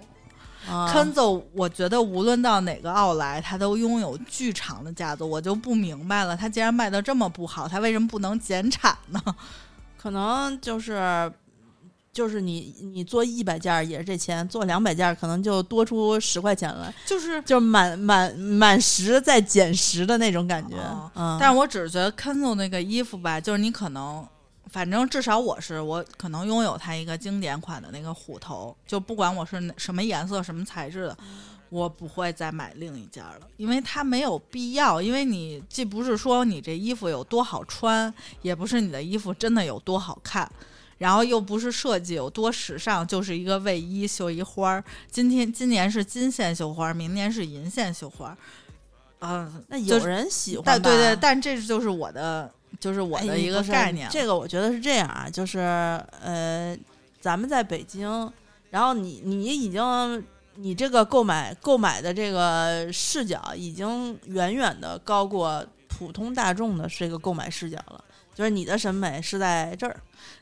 [0.68, 9.22] 啊 Kenzo，我觉得无论到哪个奥莱，它都拥有巨长的架子，我就不明白了，它既然卖的这么不好，它为什么不能减产呢？
[9.96, 11.32] 可能就是
[12.12, 20.76] 就是你你做一百件儿也是这钱，做两百件儿可能就多出十块钱来，就是，就是满满满十再减十的那种感觉。
[20.76, 24.26] 哦嗯，但是我只是觉得 Kenzo 那个衣服吧，就是你可能。
[24.70, 31.16] 反正至少我是我可能拥有它一个经典款的那个虎头，就不管我是什么颜色、什么材质的，
[31.70, 35.00] 我不会再买另一件了，因为它没有必要。
[35.00, 40.46] 因为你既不是说你这衣服有多好穿，也不是你的衣服真的有多好看，
[40.98, 44.84] 然后又不是设计有多时尚，就是一个卫衣绣一花儿。
[45.10, 48.36] 今天今年是金线绣花儿，明年是银线绣花儿。
[49.20, 54.08] 嗯，那有人喜欢但对对，但这就是我的，就是我哎的一个概念。
[54.10, 56.76] 这个我觉得是这样啊，就是呃，
[57.20, 58.32] 咱们在北京，
[58.70, 70.00] 然后你你已经你这个购买购买的这个视角已经远远的高过普通大众的这个购买视角了，就是你的审美是在这儿，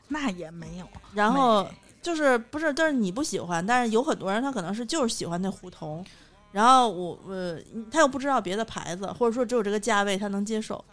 [0.09, 1.67] 那也没有，然后
[2.01, 6.05] 就是不是，但是你不喜欢，但是有很多人他可能是就是喜欢那胡同。
[6.51, 7.59] 然后我呃，
[7.91, 10.83] 他又不知道别的牌子，或者说只有这个价位他能接受，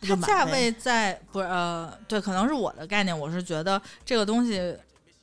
[0.00, 4.76] 他价位在不是呃，对，可能是我的概念，我是觉得这个东西。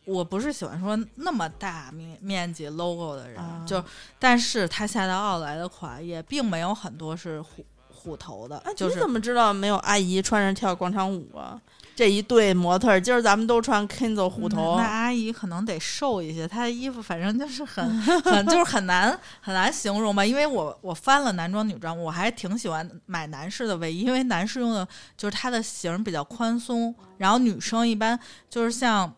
[0.05, 3.83] 我不是喜欢说那么大面面积 logo 的人，啊就
[4.17, 7.65] 但是它下到奥莱的款也并没有很多是虎
[8.07, 11.59] 虎头的，啊，就是你怎么知道没有阿姨穿着跳广场舞啊？
[11.93, 20.23] 这一对模特儿，今儿咱们都穿 Kenzo 虎头嗯那，阿姨可能得瘦一些，她的衣服反正就是很很就是很难很难形容吧。
[20.23, 28.17] 因为我我翻了男装女装，我还挺喜欢买男士的卫衣，因为男士用的就是它的型儿比较宽松，然后女生一般
[28.49, 29.11] 就是像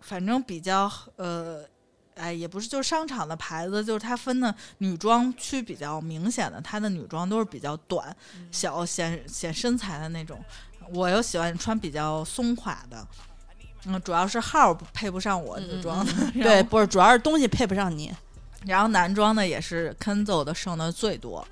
[0.00, 1.64] 反正比较呃。
[2.16, 8.14] 哎，也不是，就是商场的牌子，就是它分的女装区比较明显的，它的女装都是比较短、
[8.50, 10.42] 小、显显身材的那种。
[10.92, 13.06] 我又喜欢穿比较松垮的，
[13.84, 18.10] 嗯，主要是号儿配不上我的装 对，不是，主要是东西配不上你。
[18.64, 21.46] 然后男装的也是 Kenzo 的剩的最多，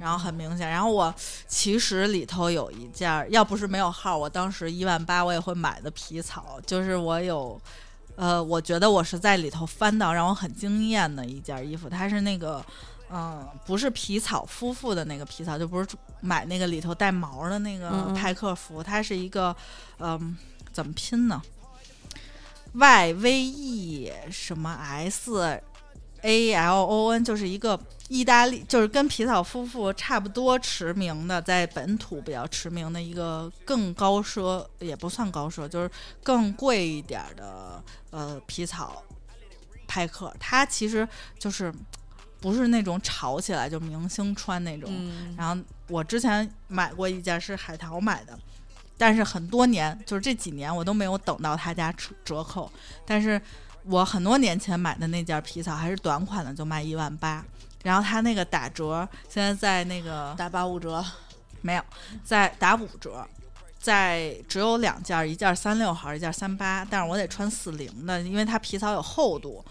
[0.00, 0.68] 然后很明显。
[0.68, 1.14] 然后我
[1.46, 7.60] 其实里头有一件儿，要不是没有号儿，我当时一万八我也会买的皮草，就是我有。
[8.18, 12.60] 呃，我觉得我是在里头翻到让我很惊艳的一件衣服，它是那个，
[13.12, 15.88] 嗯、不是皮草夫妇的那个皮草，就不是
[16.20, 19.54] 买那个里头带毛的那个派克服，它是一个，
[20.00, 20.36] 嗯、
[20.72, 21.40] 怎么拼呢
[22.72, 25.62] ？Y V E 什么 S
[26.22, 27.78] A L O N，就是一个
[28.08, 35.90] 意大利，就是跟皮草夫妇差不多驰名的，在本土比较驰名的一个更高奢，也不算高奢，就是
[36.22, 39.02] 更贵一点儿的呃皮草
[39.86, 40.34] 派克。
[40.40, 41.06] 它其实
[41.38, 41.72] 就是
[42.40, 44.90] 不是那种炒起来就明星穿那种。
[44.92, 48.38] 嗯，然后我之前买过一件是海淘买的，
[48.96, 52.70] 但是很多年，就是这几年我都没有等到他家折折扣。
[53.06, 53.40] 但是
[53.84, 57.44] 我很多年前买的那件皮草还是短款的，就卖一万八。
[57.84, 61.02] 然后它那个打折，现在在那个打八五折，
[61.60, 61.82] 没有，
[62.24, 63.24] 在打五折，
[63.80, 69.64] 在只有两件，一件三六号，一件三八，但是我得穿四零的，因为它皮草有厚度，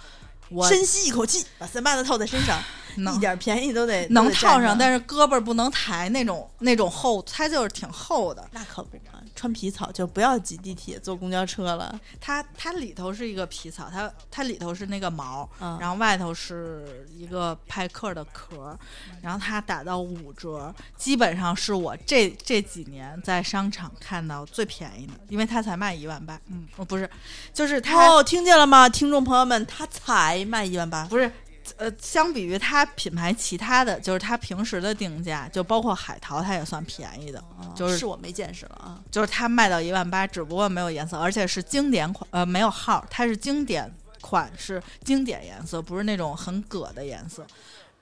[0.50, 2.60] 我深吸一口气，把三八的套在身上，
[3.14, 8.48] 一点便宜都得能套上，但是是胳膊不能抬那种那种厚，它就是挺厚的。
[8.52, 8.98] 那可不
[9.38, 11.98] 穿皮草就不要挤地铁、坐公交车了。
[12.20, 18.76] 它它里头是一个皮草，它它里头是那个毛，嗯，然后外头是一个派克的壳，
[19.22, 26.42] 然后它打到五折，基本上是我这这几年在商场看到最便宜的，因为它才卖一万八。
[26.48, 27.08] 嗯，哦不是，
[27.54, 31.32] 就是它、哦，听见了吗，听众朋友们，它才卖一万八，不是。
[31.76, 37.44] 呃，相比于它品牌其他的就是它平时的定价，就包括海淘，它也算便宜的。
[37.76, 39.02] 就是是我没见识了啊。
[39.12, 47.46] 就是它卖到一万八，只不过没有颜色，而且是经典款，呃，没有号，它是经典款，是经典颜色，不是那种很葛的颜色。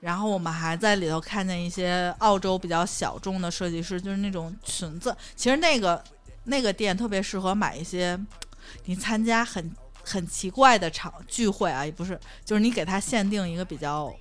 [0.00, 5.16] 然后我们还在里头看见一些澳洲比较小众的设计师，就是那种裙子。
[5.34, 6.02] 其实那个
[6.44, 8.18] 那个店特别适合买一些
[8.84, 9.74] 你参加很
[10.06, 14.14] 很奇怪的场聚会啊，也不是，就是你给他限定一个比较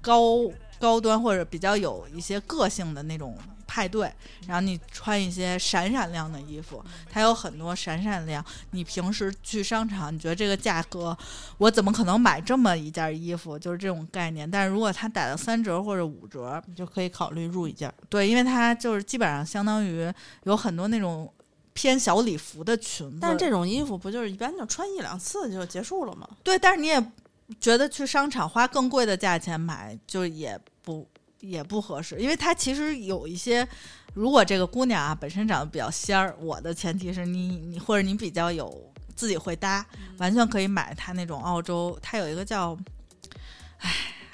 [0.00, 0.38] 高
[0.78, 3.36] 高端或者比较有一些个性的那种
[3.66, 4.10] 派对，
[4.46, 8.42] 然后你穿一些闪闪亮的衣服，它有很多闪闪亮。
[8.70, 11.16] 你平时去商场，你觉得这个价格，
[11.58, 13.58] 我怎么可能买这么一件衣服？
[13.58, 14.50] 就是这种概念。
[14.50, 17.92] 但是如果它打到三折或者五折，你就可以考虑入一件。
[18.08, 20.10] 对，因为它就是基本上相当于
[20.44, 21.30] 有很多那种
[21.78, 23.18] 偏小礼服的裙子。
[23.20, 26.28] 但是这种衣服不就是一般就穿一两次就结束了吗？
[26.42, 27.12] 对，但是你也
[27.60, 33.64] 觉得去商场花更贵的价钱买，就也不也不合适，因为它其实有一些，
[34.12, 39.86] 如果这个姑娘啊本身长得比较仙儿，我的前提是你你或者你比较有自己会搭，
[40.18, 42.76] 完全可以买它那种澳洲，它有一个叫，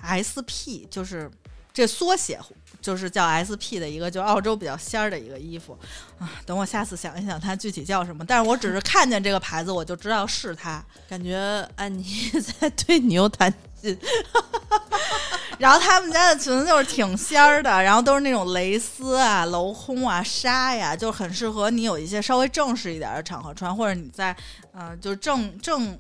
[0.01, 1.31] 唉，SP，就是
[1.75, 2.41] 这缩写。
[2.85, 5.77] 就是叫 SP 的一个，就澳洲比较仙儿的一个衣服
[6.18, 6.31] 啊。
[6.44, 10.85] 等我下次想一想它具体叫什么，但是我只是看见这个牌子，我就知道是它。
[11.09, 13.99] 感觉安妮 在对牛弹琴。
[15.59, 24.37] 然后他们家的裙子就是挺仙儿的，然后都是那种蕾丝啊、镂空啊、纱呀，就很适合你有一些稍微正式一点的场合穿，或者你在
[24.75, 25.99] 呃，就是正正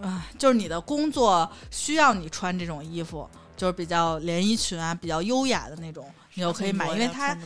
[0.00, 3.28] 啊、就是你的工作需要你穿这种衣服。
[3.58, 7.36] 就是比较连衣裙啊，比较优雅的那种，你就可以买，因为它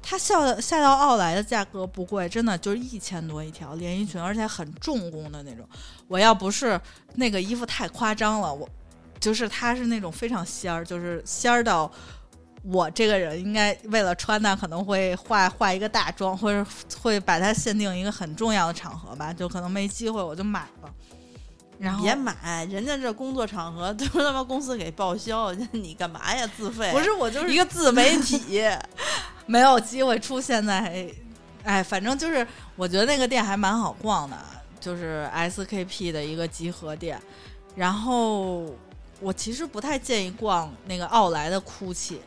[0.00, 5.68] 它下下到奥莱的价格不贵，真的就是一千多一条连衣裙，而且很重工的那种。
[6.08, 6.80] 我要不是
[7.16, 8.66] 那个衣服太夸张了，我
[9.18, 11.90] 就是它是那种非常仙儿，就是仙儿到
[12.62, 16.64] 我这个人应该为了穿它可能会化化一个大妆，或者
[17.00, 20.90] 会把它限定一个很重要的场合吧，就可能没机会我就买了。
[21.80, 26.46] 然后别买，人家这工作场合 都他妈公司给报销，你干嘛呀？
[26.54, 26.92] 自费？
[26.92, 28.62] 不是我就是一个自媒体，
[29.46, 31.08] 没有机会出现在，
[31.64, 34.36] 哎，反正就是我觉得那个店还蛮好逛的，
[34.78, 37.18] 就是 SKP 的一个集合店。
[37.74, 38.66] 然后
[39.18, 42.18] 我其实不太建议逛那个奥莱的 GUCCI。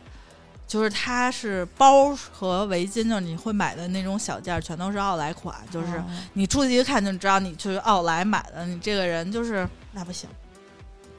[0.73, 5.55] 就是它是包和围巾，就是你会买的那种小件，全都是奥莱款。
[5.69, 8.65] 就是你出去一看就知道你去奥莱买的。
[8.65, 10.27] 你这个人就是那不行，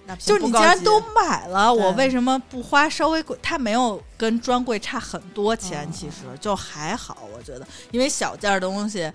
[0.06, 3.38] 那就是你既然都买了，我为什么不花稍微贵？
[3.40, 7.64] 它没有跟专柜差很多钱，其实就还好，我觉得。
[7.92, 9.08] 因为小件的东西，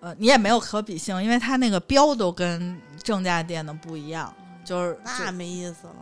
[0.00, 5.94] 呃，你也没有可比性，因为它那个标都跟正价店的不一样，就是那没意思了。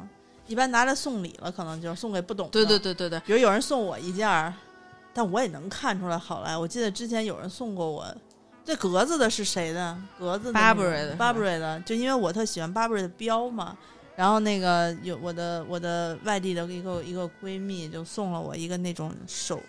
[0.47, 2.53] 一般拿来送礼了，可能就是送给不懂的。
[2.53, 4.53] 对对对对对，比如有人送我一件儿，
[5.13, 6.57] 但我也能看出来好来。
[6.57, 8.07] 我记得之前有人送过我，
[8.65, 9.97] 这格子的是谁的？
[10.19, 13.77] 格子的 Burberry 的 Burberry 的，就因为我特喜欢 Burberry 的标嘛。
[14.17, 19.61] 然后那个有我的我的外地的一个一个闺蜜就送了我一个那种手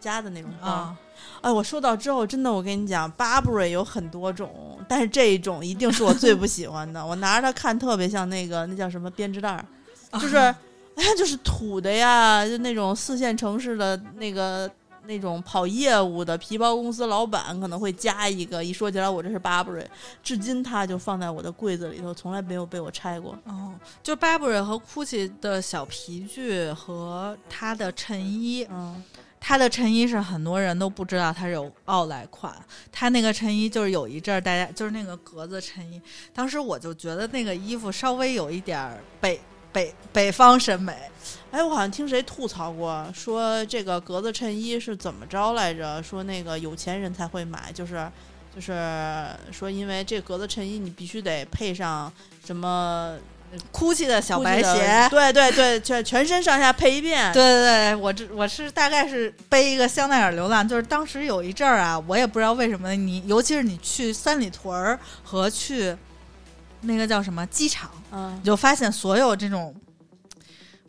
[0.00, 0.68] 夹的那种包。
[0.68, 0.96] 啊
[1.42, 7.04] 哎，我收到之后，真的我跟你讲，Burberry 有很多种，但是这一种一定是我最不喜欢的。
[7.04, 9.64] 我拿着它看特别像那个那叫什么编织袋儿。
[10.20, 14.70] 就是，哎，就是土的呀，就那种四线城市的那个
[15.06, 19.86] 那种跑业务的皮包公司老板可能会加一个，一说起来我这是 Burberry，
[20.22, 23.38] 至今它就放在我的柜子里头，从来没有被我拆过。
[23.44, 29.00] 哦，就 Burberry 和 Gucci 的小皮具和它的衬衣，嗯，
[29.38, 32.52] 它的衬衣是很多人都不知道它是有奥莱款，
[32.90, 36.02] 它那个衬衣就是有一阵儿大家就是那个格子衬衣，
[36.34, 39.40] 当时我就觉得那个衣服稍微有一点儿北
[39.76, 40.96] 北北方审美，
[41.50, 46.02] 哎，我好像听谁吐槽过，说这个格子衬衣是怎么着来着？
[46.02, 48.10] 说那个有钱人才会买，就是
[48.54, 48.72] 就是
[49.52, 52.10] 说，因为这格子衬衣你必须得配上
[52.42, 53.18] 什么
[53.70, 55.06] GUCCI 的小白鞋。
[55.10, 57.30] 对对对，全全身上下配一遍。
[57.34, 65.94] 对对对，我这我是大概是背一个香奈儿流浪，就是当时有一阵儿啊，我也不知道为什么你，尤其是你去三里屯儿和去
[66.86, 68.38] 那个叫什么机场，嗯。
[68.42, 69.74] 你，就发现所有这种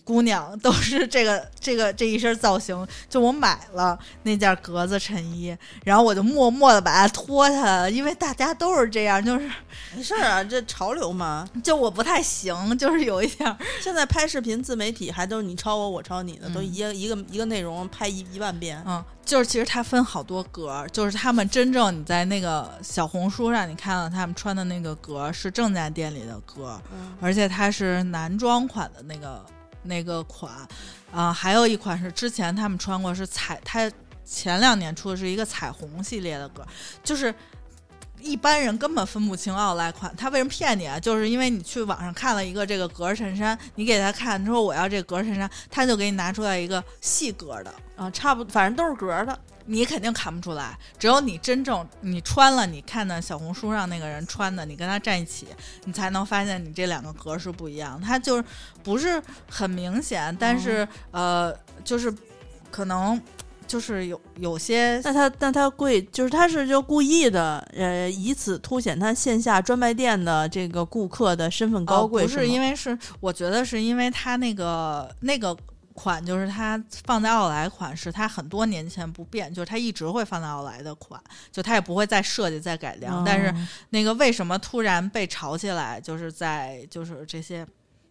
[0.08, 2.88] 姑娘都是这个 这个这一身造型。
[3.10, 5.54] 就我买了那件格子衬衣，
[5.84, 9.52] 然后我就默默的把它脱下来了，因为大家都是这样，就是
[9.94, 11.46] 没事儿啊，这潮流嘛。
[11.62, 18.82] 就我不太行， 就是有一点儿 现在拍视频自媒体还都是你抄我，我抄你的，都嗯一个一个一个内容拍一一万遍。
[18.88, 26.80] 嗯，就是其实它分好多格儿，就是他们真正你在那个小红书上你看到他们穿的那个格儿是正价店里的格
[27.20, 29.44] 而且它是男装款的那个
[29.84, 30.52] 那个款，
[31.12, 33.92] 啊、还有一款是之前他们穿过是彩，它
[34.26, 36.66] 前两年出的是一个彩虹系列的格，
[37.04, 37.34] 就是。
[38.20, 41.00] 一般人根本分不清奥莱款，他为什么骗你啊？
[41.00, 49.40] 就是因为你去网上看了一个这个格衬衫，你给他看，你说我要这格衬衫，他就给你拿出来一个细格的，啊，差不反正都是格的。
[49.68, 55.46] 你肯定看不出来，只有你真正你穿了，你看到小红书上那个人穿的，你跟他站一起，
[55.84, 58.00] 你才能发现你这两个格是不一样。
[58.02, 58.44] 它就是
[58.82, 61.54] 不是很明显，但是、呃，
[61.84, 62.14] 就是
[62.72, 63.22] 可能
[63.68, 72.24] 就是有有些那他那他贵，就是他是就故意的，呃，以此凸显他线下专卖店的这个顾客的身份高贵。
[72.24, 75.56] 哦、不是因为为是，我觉得是因为他那个那个
[76.00, 81.20] 款，就是它放在奥莱款式，它很多年前不变，就是它一直会放在奥莱的款，
[81.52, 83.24] 就它也不会再设计再改良。
[83.26, 87.66] 但是哦那个为什么突然被炒起来，就是在就是这些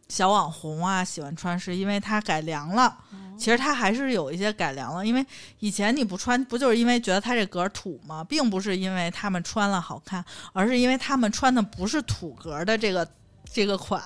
[0.09, 2.87] 小网红啊喜欢穿，是因为它改良了。
[3.12, 5.24] 哦其实它还是有一些改良了，因为
[5.59, 8.24] 以前你不穿，不就是因为觉得它这格儿土吗？
[8.24, 10.24] 并不是因为他们穿了好看，
[10.55, 13.07] 而是因为他们穿的不是土格儿的这个
[13.53, 14.03] 这个款。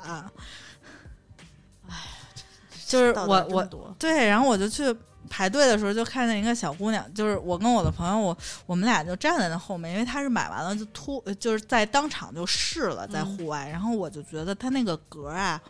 [2.91, 3.63] 就是我我
[3.99, 4.95] 对，然后我就去
[5.29, 8.37] 排队的时候，就看见一个小姑娘，就是我跟我的朋友，我
[8.67, 15.61] 我们俩就站在那后面，因为她是买完了就突，就是在当场就试了，在户外，然后我就觉得她那个格儿啊，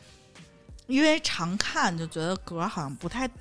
[0.87, 3.35] 因为常看就觉得格儿好像不太不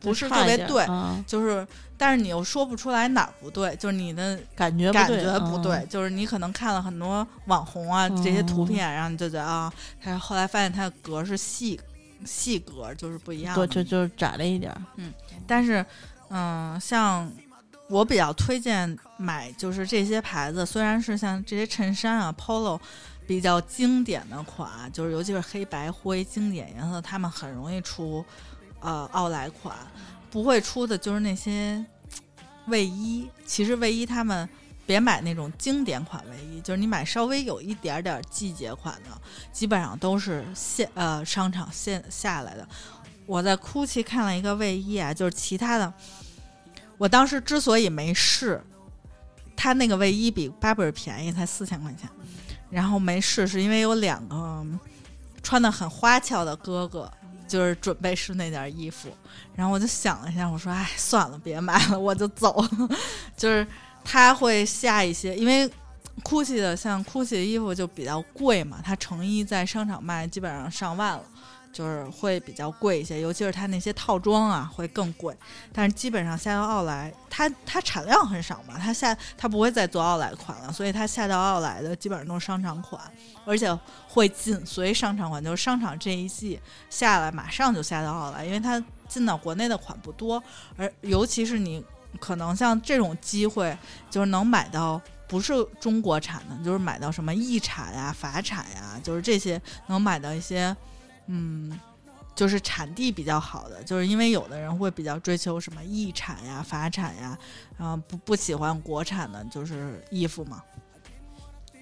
[0.00, 1.64] 不是特别对，啊，就是
[1.96, 11.80] 但是你又说不出来哪儿不对，就是你的感觉感觉不对，嗯就是你可能看了很多网红啊、这些图片，然后你就觉得啊，他后来发现它的格是细
[12.24, 14.82] 细格，就是不一样对，就就窄了一点儿。
[15.46, 15.84] 但是，
[16.30, 17.30] 嗯，像
[17.88, 22.80] 我比较推荐买就是这些牌子，虽然是像这些衬衫啊、polo
[23.26, 28.24] 比较经典的款啊，就是尤其是黑白灰经典颜色，他们很容易出
[28.80, 29.76] 呃奥莱款，
[30.30, 31.84] 不会出的就是那些
[32.66, 33.28] 卫衣。
[33.46, 34.48] 其实卫衣他们。
[34.92, 39.08] 别买那种经典款卫衣，就是你买稍微有一点点季节款的，
[39.50, 42.68] 基本上都是现呃商场现下来的。
[43.24, 45.90] 我在 GUCCI 看了一个卫衣啊，就是其他的，
[46.98, 48.62] 我当时之所以没试，
[49.56, 52.06] 它那个卫衣比 Burberry 便宜，才四千块钱，
[52.68, 54.62] 然后没试是因为有两个
[55.42, 57.10] 穿的很花俏的哥哥，
[57.48, 59.08] 就是准备试那件衣服，
[59.54, 62.62] 然后我就想了一下，我说，哎，算了，别买了，我就走，
[63.34, 63.66] 就是
[64.04, 65.70] 他会下一些，因为。
[66.24, 71.24] GUCCI 的像 GUCCI 的衣服就比较贵嘛，它成衣在商场卖基本上上万了，
[71.72, 75.34] 就是会比较贵一些，尤其是它那些套装啊会更贵。
[75.72, 83.00] 但是基本上下到奥莱，它它产量很少嘛，它下它不会再做奥莱款了，所以它下到奥莱的基本上都是商场款，
[83.46, 83.76] 而且
[84.06, 90.40] 会紧随商场款，就是商场这一季下来马上就下到奥莱，因为它进到国内的款不多，
[90.76, 91.82] 而尤其是你
[92.20, 93.76] 可能像这种机会，
[94.10, 95.00] 就是能买到。
[95.28, 100.76] 不是中国产的，就是买到什么意产呀、法产呀，就是这些能买到一些，
[101.24, 101.80] 嗯，
[102.34, 107.38] 就是产地比较好的，就是因为有的人会比较追求什么意产呀、法产呀，
[107.78, 110.62] 然后不不喜欢国产的，就是衣服嘛。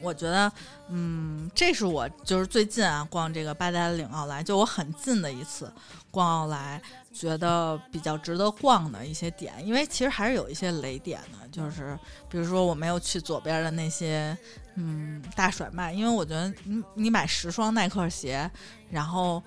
[0.00, 0.52] 我觉得，
[0.88, 5.70] 嗯，这是我就是最近啊逛这个八达岭奥莱，就我很近的一次
[6.10, 6.80] 逛奥莱，
[7.12, 11.98] 觉得比较值得逛的一些点，因为其实还是有一些雷点的，就是
[12.28, 14.36] 比如说我没有去左边的那些，
[14.74, 18.50] 嗯，大甩卖，因为我觉得你你买十双耐克鞋，
[18.90, 19.42] 然后。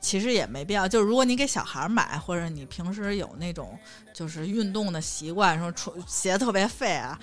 [0.00, 3.76] 其实也没必要，就是如果你给小孩买，或者你平时有那种
[4.14, 7.18] 就是运动的习惯，说穿鞋特别费啊，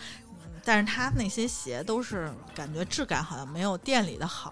[0.66, 4.52] 但是他那些鞋都是感觉质感好像没有店里的好，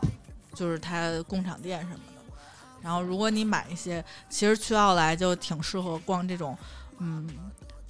[0.54, 2.15] 就是他工厂店什么的。
[2.86, 6.58] 然后如果你买一些，其实去奥莱就挺适合逛这种，
[7.00, 7.28] 嗯。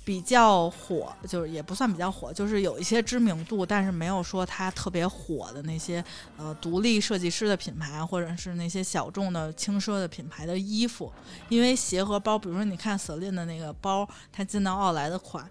[0.06, 6.06] 比较火，就是也不算比较火，就是有一些知名度，但是没有说它特别火的那些
[6.38, 11.12] 呃独立设计师的品牌，或者是那些小众的轻奢的品牌的衣服。
[11.50, 15.50] 因为鞋和包，比如说你看 Celine 的那个包，它进到奥莱的款。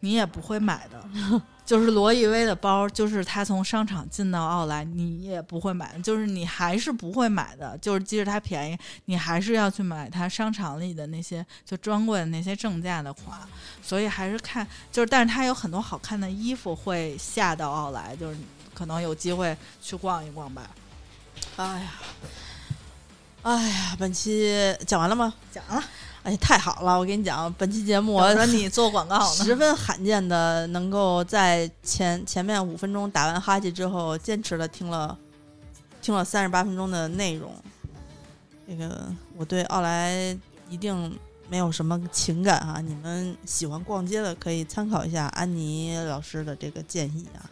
[0.00, 1.08] 你也不会买的，
[1.64, 13.38] 就是罗意威的包，就是他从商场进到奥莱，你也不会买，就是你还是不会买的，就是即使它便宜，你还是要去买它商场里的那些就专柜的那些正价的款，
[13.80, 18.36] 所以还是看，就是但是它有很多好看的衣服会下到奥莱，就是
[18.74, 20.68] 可能有机会去逛一逛吧。
[21.56, 21.92] 哎呀，
[23.42, 25.32] 哎呀，本期讲完了吗？
[25.52, 25.84] 讲完了。
[26.24, 26.96] 哎，太好了！
[26.96, 35.18] 我跟你讲，本期节目我说你做广告十分罕见的能够在前前面五分钟打完哈欠之后，坚持了听了
[36.00, 37.52] 听了三十八分钟的内容。
[38.68, 40.38] 这个我对奥莱
[40.70, 41.18] 一定
[41.48, 47.42] 没有什么情感哈，你们喜欢逛街的可以参考一下安妮老师的这个建议啊。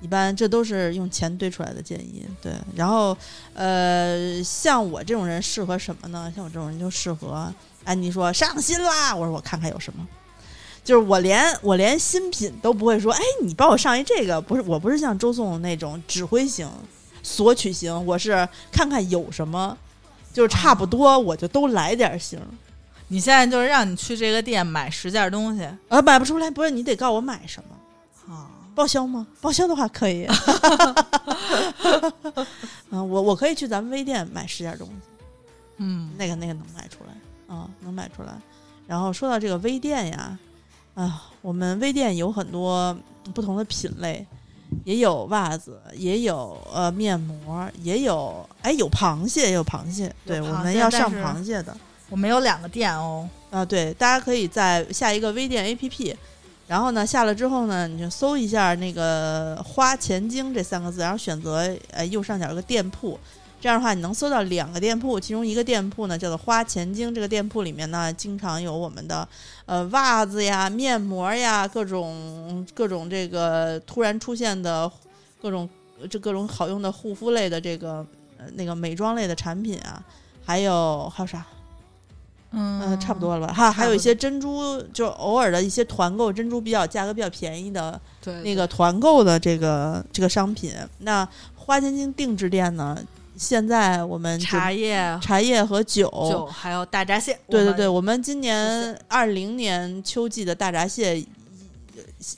[0.00, 2.52] 一般这都是用钱堆出来的建议，对。
[2.74, 3.16] 然后
[3.54, 6.32] 呃，像我这种人适合什么呢？
[6.34, 7.54] 像我这种人就适合。
[7.84, 10.06] 安妮说上新啦，我说我看看有什么，
[10.84, 16.70] 就是我连我连新品都不会说，哎，你帮我上一这个，不是我不是像周颂那种指挥型、
[17.22, 19.76] 索取型，我是看看有什么，
[20.32, 22.40] 就是差不多我就都来点型。
[23.08, 28.48] 你现在就是让你去这个店买十件东西，啊，买不出来，不是你得告诉我买什么啊？
[28.74, 29.26] 报销吗？
[29.40, 30.26] 报销的话可以。
[32.90, 34.94] 嗯，我我可以去咱们微店买十件东西，
[35.76, 37.11] 嗯，那个那个能卖出来。
[37.52, 38.32] 啊，能买出来。
[38.86, 40.38] 然后说到这个微店呀，
[40.94, 42.96] 啊，我们微店有很多
[43.34, 44.26] 不同的品类，
[44.84, 50.12] 也有袜子，也有呃面膜，也有哎有螃蟹，也有螃蟹。
[50.24, 51.76] 对，我们要上螃蟹的。
[52.08, 53.28] 我们有两个店哦。
[53.50, 56.16] 啊，对，大家可以在下一个微店 APP，
[56.66, 63.18] 然后呢下了之后呢，你就搜一下那个“花钱精”这三个字，然后选择呃右上角有个店铺。
[63.62, 67.14] 这样的话，你能搜到两个店铺，其中一个店铺呢叫做花钱精。
[67.14, 69.26] 这个店铺里面呢，经常有我们的
[69.66, 74.90] 呃袜子呀、面膜呀、各种各种这个突然出现的
[75.40, 75.70] 各种
[76.10, 78.04] 这各种好用的护肤类的这个
[78.36, 80.02] 呃那个美妆类的产品啊，
[80.44, 81.46] 还有还有啥？
[82.50, 83.54] 嗯，差不多了吧？
[83.54, 90.74] 哈，还有一些珍珠，就偶尔的一些团购珍珠比较价格比较便宜的，对那个团购的这个这个商品。
[90.98, 92.98] 那花钱精定制店呢？
[93.42, 97.36] 现在我们茶叶、茶叶和酒，酒还有大闸蟹。
[97.48, 101.26] 对对对，我们今年二零年秋季的大闸蟹，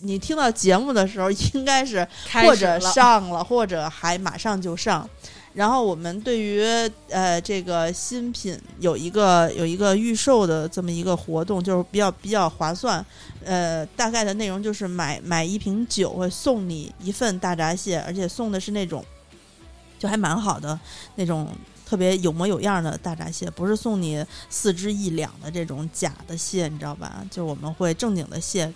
[0.00, 2.08] 你听到节目的时候 应该是
[2.42, 5.06] 或者上了，或者还马上就上。
[5.52, 6.64] 然后我们对于
[7.10, 13.04] 呃这个新品有一个有一个预售的这么一个活动，就是比较比较划算。
[13.44, 19.04] 呃，大概的内容就是买买一瓶酒会送你一份大闸蟹，而且送的是那种。
[19.98, 20.78] 就还蛮好的，
[21.16, 21.48] 那种
[21.86, 27.24] 特别有模有样的大闸蟹，不是送你四只一两的这种假的蟹，你知道吧？
[27.30, 28.72] 就我们会正经的蟹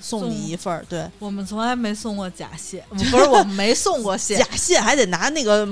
[0.00, 0.84] 送你一份儿。
[0.88, 5.68] 对，我们从来没送过假蟹， 不是我们没送过蟹，假蟹还得拿那个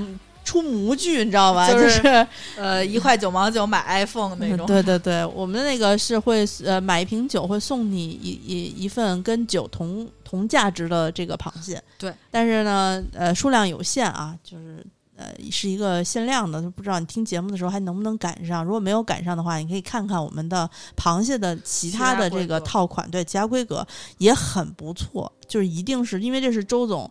[0.47, 1.71] 出模具，你知道吧？
[1.71, 2.27] 就是
[2.57, 4.67] 呃一块九毛九买 iPhone 那种。
[4.67, 10.09] 对对对，我们那个是会呃买一瓶酒会送你一一一份跟酒同。
[10.27, 14.85] 同价值的这个螃蟹，对，但是呢，呃，数量有限啊，就是
[15.17, 18.65] 呃，是一个限量的，就不知道你听节目的时候还能不能赶上。
[18.65, 23.87] 如果没有赶上的话，你可以看看我们的螃蟹的其他的这个套款，对，其他规格
[24.19, 27.09] 也很不错，就是一定是因为这是周总。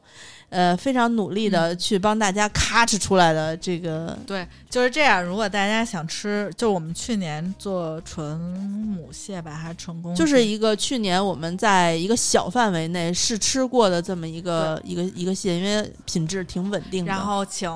[0.49, 5.23] 呃，非常努力的去帮大家咔哧出来的这个，对，就是这样。
[5.23, 17.11] 如果大家想吃，就我们去年做纯母蟹吧，还是纯公，就是一个去年我们在一个小范围内试吃过的这么一个一个一个蟹，因为品质挺稳定的。
[17.11, 17.69] 然后请。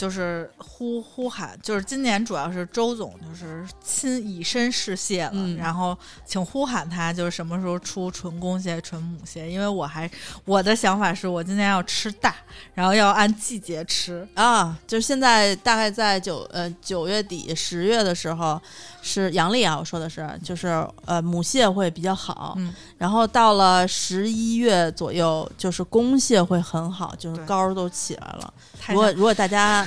[0.00, 5.58] 就是呼呼喊，就是今年主要是周总就是亲以身试蟹了，嗯。
[5.58, 5.94] 然后
[6.24, 10.10] 请呼喊他，就是什么时候出纯公蟹、纯母蟹，因为我还
[10.46, 12.34] 我的想法是我今年要吃大，
[12.72, 18.58] 然后要按季节吃，啊，就是现在大概在九呃九月底十月的时候
[19.02, 22.74] 是阳历啊，我说的是就是呃母蟹会比较好，嗯。
[22.98, 27.46] 然后到了十一月左右就是公蟹会很好，就是对。
[27.46, 28.52] 膏儿都起来了。
[28.88, 29.86] 如果如果大家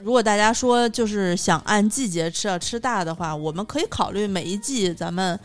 [0.00, 5.38] 如果大家说就是想按季节吃要吃大的话，我们可以考虑每一季咱们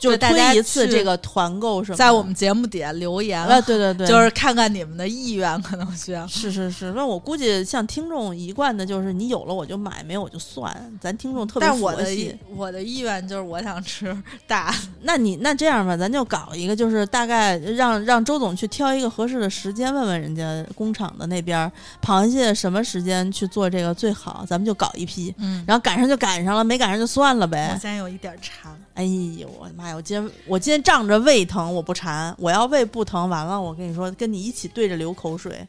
[0.00, 6.26] 就对大家推一次这个团购什么，在我们节目底下留言，啊，对对对，就是看看你们的意愿，可能需要。
[6.26, 10.74] 是是是，那我估计像听众一贯的就是你有了我就买，没有我就算。
[11.00, 14.16] 咱听众特别但我的佛系意我的意愿就是我想吃
[14.48, 21.70] 大，那你那这样吧，咱就搞一个，就是大概让让周总去挑一个合适的时间，问问人家工厂的那边儿
[22.02, 25.34] 螃蟹什么时间去做这个最好，咱们就搞一批。
[25.38, 27.80] 嗯，然后赶上就赶上了，没赶上就算了我呗现。
[27.80, 28.72] 在有一点馋。
[29.00, 29.04] 哎
[29.38, 29.94] 呦，我的妈呀！
[29.96, 35.66] 我今天我今天仗着胃疼，我不馋；我要胃不疼，完了，我跟你说，跟你一起对着流口水。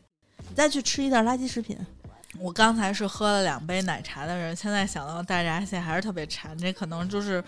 [0.49, 1.77] 你再去吃一袋垃圾食品，
[2.39, 7.41] 我刚才是喝了两杯奶茶的人，现在想到大闸蟹还是特别馋，这可能就是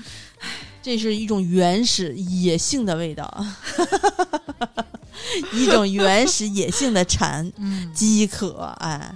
[0.81, 3.45] 这是一种原始野性的味道，
[5.51, 9.13] 一种原始野性的馋嗯饥渴，哎，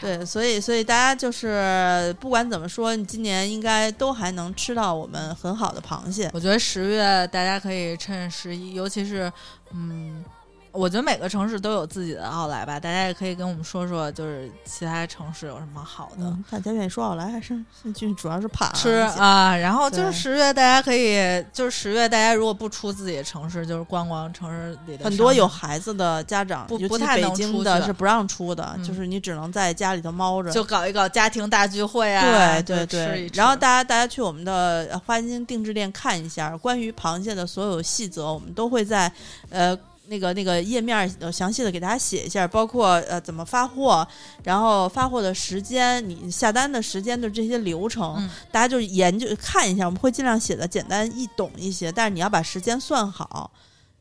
[0.00, 6.30] 对，所以所以大家就是不管怎么说，你今年应该都还能吃到我们很好的螃蟹。
[6.34, 9.32] 我觉得十月大家可以趁十一，尤其是
[9.72, 10.24] 嗯。
[10.72, 17.58] 我觉得每个城市都有自己的奥莱吧，大家也可以跟我们说说，就是其他城市有什么好的、嗯，大家愿意说奥莱还是
[17.94, 19.56] 就主要是怕吃啊。
[19.56, 30.50] 然后就是十月，大家可以就是十月，大家如果不出自己的城市，就是逛逛城市里的很多有孩子的家长，不不太能出京的是不让出的，嗯就是你只能在家里头猫着。
[30.50, 39.12] 就搞一搞家庭大聚会啊，对对对吃吃然后大家大家去我们的呃花金定制店看一下，关于螃蟹的所有细则，我们都会在
[39.50, 39.76] 呃。
[40.10, 44.06] 那个那个页面儿呃详细的给大家写一下，包括呃怎么发货，
[44.42, 48.28] 然后发货的时间，你下单的时间的这些流程，嗯。
[48.50, 53.52] 大家就研究看一下，我们会尽量写的简单易懂一些，但是你要把时间算好。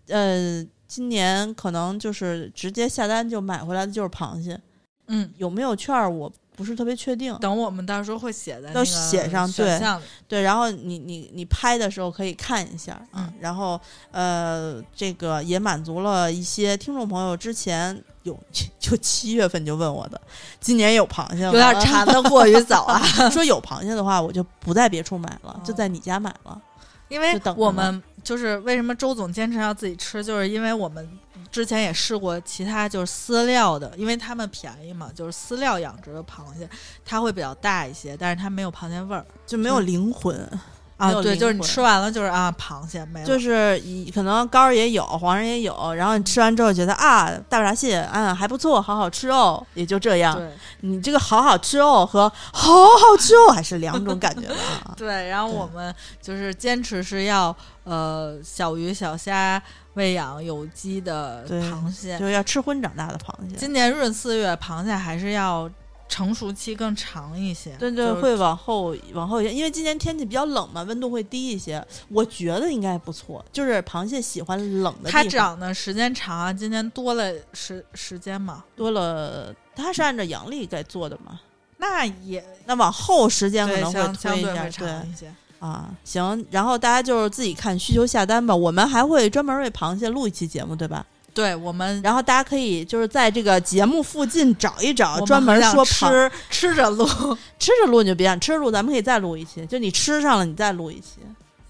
[0.07, 4.59] 呃，今年可能就是直接下单就买回来的就是螃蟹，
[5.09, 7.33] 嗯，有没有券儿我不是特别确定。
[7.39, 9.79] 等我们到时候会写在都那写上对
[10.27, 13.79] 对，然后你你你拍的时候可以看一下啊，嗯然后
[14.11, 18.37] 呃，这个也满足了一些听众朋友之前有
[18.77, 20.19] 就七月份就问我的，
[20.59, 21.53] 今年有螃蟹吗？
[21.53, 23.01] 有点馋的过于早啊，
[23.31, 26.61] 说有螃蟹的话，我就不在别处买了，就哦在你家买了。
[27.07, 31.09] 因为等我们就是为什么周总坚持要自己吃，就是因为我们
[31.51, 36.69] 之前也试过其他就是饲料的，因为它们便宜嘛，就是饲料养殖的螃蟹，
[37.03, 40.35] 它会比较大一些，但是它没有螃蟹味儿就没有灵魂，
[40.97, 41.13] 没啊。
[41.21, 50.39] 对，就是你吃完了就是啊，螃蟹没了，就是以可能膏儿也有，黄儿也有，然后你吃完之后觉得啊，大闸蟹嗯还不错，好好吃哦，也就这样。
[50.81, 54.93] 你这个好好吃哦和好好吃哦还是两种感觉的啊。
[54.97, 59.61] 对，然后我们就是坚持是要呃小鱼小虾
[59.99, 63.57] 喂养有机的螃蟹，就是要吃荤长大的螃蟹。
[63.57, 65.69] 今年闰四月，螃蟹还是要
[66.07, 67.75] 成熟期更长一些。
[67.75, 71.85] 对对，就是会往后往后一些，因为今年天气比较冷嘛，温度会低一些。
[72.07, 75.21] 我觉得应该不错，就是螃蟹喜欢冷的地它。
[75.25, 81.37] 长的时间长啊，今年多了时时间嘛，多了，它是按照阳历在做的嘛。
[81.75, 85.29] 那也那往后时间可能会推一下，长一些。
[85.59, 86.45] 啊，行。
[86.49, 88.55] 然后大家就是自己看需求下单吧。
[88.55, 91.05] 我们还会专门为螃蟹录一期节目，对吧？
[91.31, 97.05] 对我们，然后大家可以就是在这个节目附近找一找，专门说吃吃着录，
[97.59, 101.19] 吃着录你就别想，吃着录咱们可以再录一期，就你吃上了你再录一期。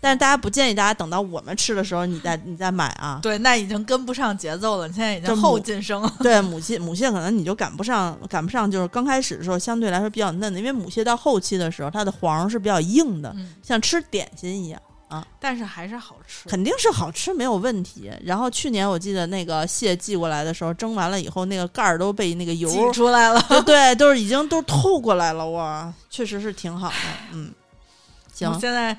[0.02, 3.20] 但是大家不建议大家等到我们吃的时候你再你再买啊。
[3.22, 6.14] 对，那已经跟不上节奏了，你现在已经后母晋升了。
[6.24, 16.47] 对母蟹，母蟹可能你就赶不上，赶不上，就是刚开始的时候相对来说比较嫩的，因为母蟹到后期的时候它的黄是比较硬的，嗯，像吃点心一样啊，但是还是好吃。
[16.47, 18.12] 肯定是好吃没有问题。
[18.24, 26.95] 然后去年我记得那个蟹寄过来的时候，蒸完了以后那个盖儿都被那个油挤出来了，就对，都是已经都透过来了，哇，确实是挺好的，
[27.34, 27.52] 嗯，
[28.46, 28.96] 行我，现在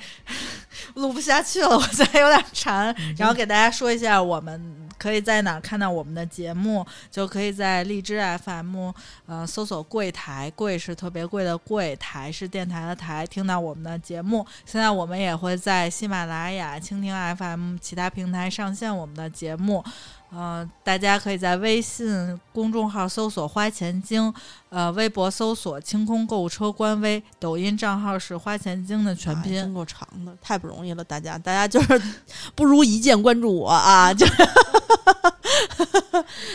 [0.94, 2.94] 录不下去了，我现在有点馋。
[3.16, 8.90] 然后给大家说一下，我们可以在哪儿看到我们的节目，就可以在荔枝 FM，
[9.26, 14.46] 呃，搜索“柜台”，柜是特别贵的柜，台是电台的台，听到我们的节目。
[14.66, 19.84] 现在我们也会在喜马拉雅、蜻蜓 FM 其他平台上线我们的节目。
[20.32, 24.32] 呃，大家可以在微信公众号搜索“花钱精”，
[24.70, 29.54] 呃，微博搜索“清空购物车”官微，抖音账号是“花钱精”的全拼。
[29.54, 32.00] 真够长的，太不容易了，大家，大家就是
[32.54, 34.14] 不如一键关注我啊！
[34.14, 34.24] 就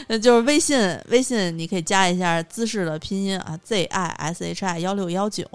[0.07, 0.77] 是， 就是微信，
[1.09, 5.45] 微信你可以加一下姿势的拼音啊，z i s h i 幺六幺九。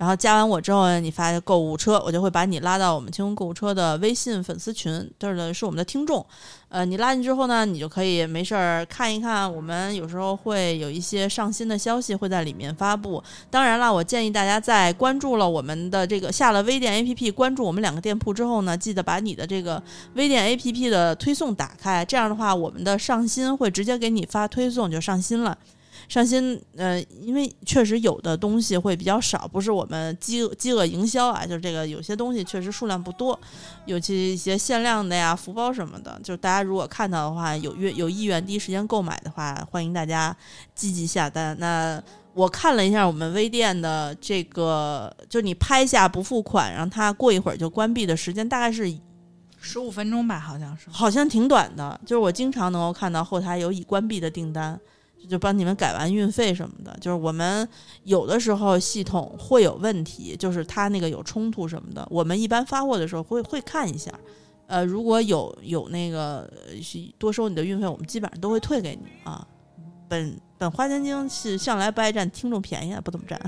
[0.00, 6.24] 然后加完我之后呢，你发购物车，我就会把你拉到我们清空购物车的微信粉丝群，这儿的是我们的听众。
[6.70, 13.22] 呃，你拉进之后呢，你就可以没事儿看一看，我们有时候会有一些上新的消息会在里面发布。
[13.50, 19.82] 当然了，我建议大家在关注了我们的这个下了微店 APP，关注我们两个店铺之后呢，记得把你的这个
[20.14, 25.58] 微店 APP 的推送打开，这样的话，我们的上新会直接给你发推送，就上新了。
[26.10, 33.38] 上新，呃，因为确实有的东西会比较少，不是我们饥饿饥饿营销啊，就是这个有些东西确实数量不多，
[33.86, 40.36] 尤其一些限量的呀、福包什么的，就是大家如果看到的话，有愿有意愿第一时间购买的话，欢迎大家
[40.74, 41.56] 积极下单。
[41.60, 42.02] 那
[42.34, 48.92] 我看了一下我们微店的这个，就你拍下不付款，然后它过一会儿就关闭的时间大概是
[49.60, 52.00] 十五分钟吧，好像是，好像挺短的。
[52.04, 54.76] 就是我经常能够看到后台有已关闭的订单。
[55.28, 57.68] 就帮你们改完运费什么的，就是我们
[58.04, 64.12] 有的时候系统会有问题，就是它那个有冲突什么的，我们一般发货的时候会会看一下，
[64.66, 66.50] 呃，如果有有那个
[67.18, 69.46] 多收你的运费，我们基本上都会退给你啊。
[70.08, 73.38] 本本花钱精是向来不爱占听众便宜，不怎么占。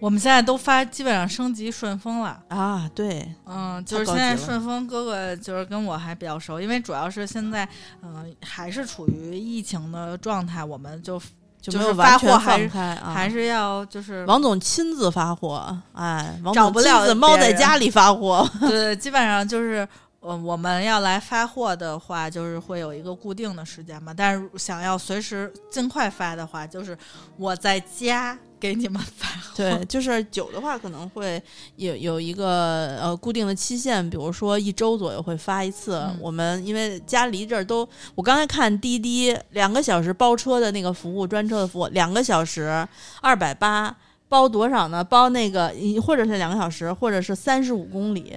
[0.00, 2.90] 我们现在都发，基本上升级顺丰了啊！
[2.94, 7.66] 对，嗯，就是现在顺丰哥哥就是跟我还比较熟，因为主要是现在
[8.02, 11.20] 嗯还是处于疫情的状态，我们就
[11.60, 19.86] 就是发货还是还是要就是王总亲自发货，哎，找不了猫在家里发货， 对，基本上就是。
[20.26, 24.14] 呃，我们要来发货的话，就是会有一个固定的时间嘛。
[24.16, 26.96] 但是想要随时尽快发的话，就是
[27.36, 28.34] 我在家
[28.64, 29.28] 给你们发。
[29.54, 31.40] 对，就是酒的话，可能会
[31.76, 36.02] 有有一个呃固定的期限，比如说一周左右会发一次。
[36.18, 42.88] 我们因为家离这儿都，我刚才看滴滴两个小时包车的那个服务，专车的服务，两个小时
[43.20, 43.94] 二百八，
[44.28, 45.04] 包多少呢？
[45.04, 45.70] 包那个，
[46.02, 48.34] 或者是两个小时，或者是三十五公里。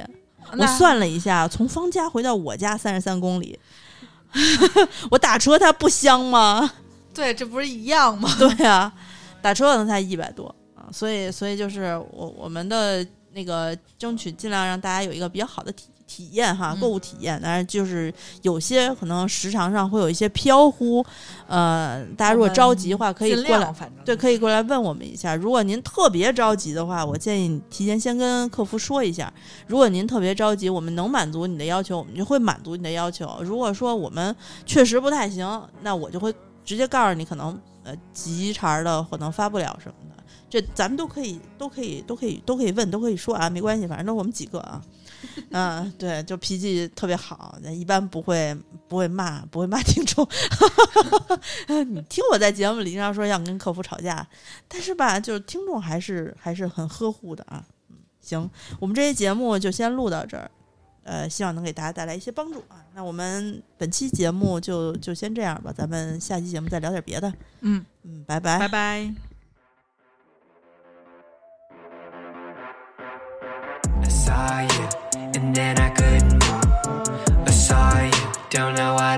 [0.58, 3.58] 我算了一下，从方家回到我家三十三公里，
[5.10, 6.74] 我打车它不香吗？
[7.14, 8.30] 对，这不是一样吗？
[8.38, 8.94] 对呀，
[9.42, 15.88] 打车可能才一百多啊，所以所以就是我我们的那个争取尽量让大家有一个比较好的体。
[16.10, 18.12] 体验哈，购物体验，当然就是
[18.42, 21.06] 有些可能时长上会有一些飘忽，
[21.48, 23.76] 呃，大家如果着急的话，可以过来，
[24.06, 25.36] 对，可以过来问我们一下。
[25.36, 29.32] 如果您特别着急的话，我建议你提前先跟客服说一下。
[29.68, 33.30] 如果您特别着急，我们能满足你的要求，我们就会满足你的要求。
[33.42, 34.34] 如果说我们
[34.66, 36.34] 确实不太行，那我就会
[36.64, 40.24] 直接告诉你，可能呃急茬的可能发不了什么的。
[40.50, 44.82] 这咱们都可以，都可以，都可以，都可以问，都可以说啊，没关系，反正都我们几个啊。
[45.50, 48.56] 嗯，对，就脾气特别好，一般不会
[48.88, 50.26] 不会骂，不会骂听众。
[51.90, 54.26] 你听我在节目里经常说要跟客服吵架，
[54.68, 57.66] 但是吧，就是听众还是还是很呵护的啊。
[57.90, 60.50] 嗯，行，我们这期节目就先录到这儿，
[61.08, 62.84] 呃希望能给大家带来一些帮助啊。
[62.94, 67.34] 那我们本期节目就就先这样吧咱们下期节目再聊点别的。
[67.62, 67.84] 嗯。
[68.04, 68.60] 嗯拜拜。
[68.60, 69.14] 拜拜。
[74.04, 76.44] I saw you and then i couldn't
[77.46, 78.12] i saw you
[78.50, 79.18] don't know why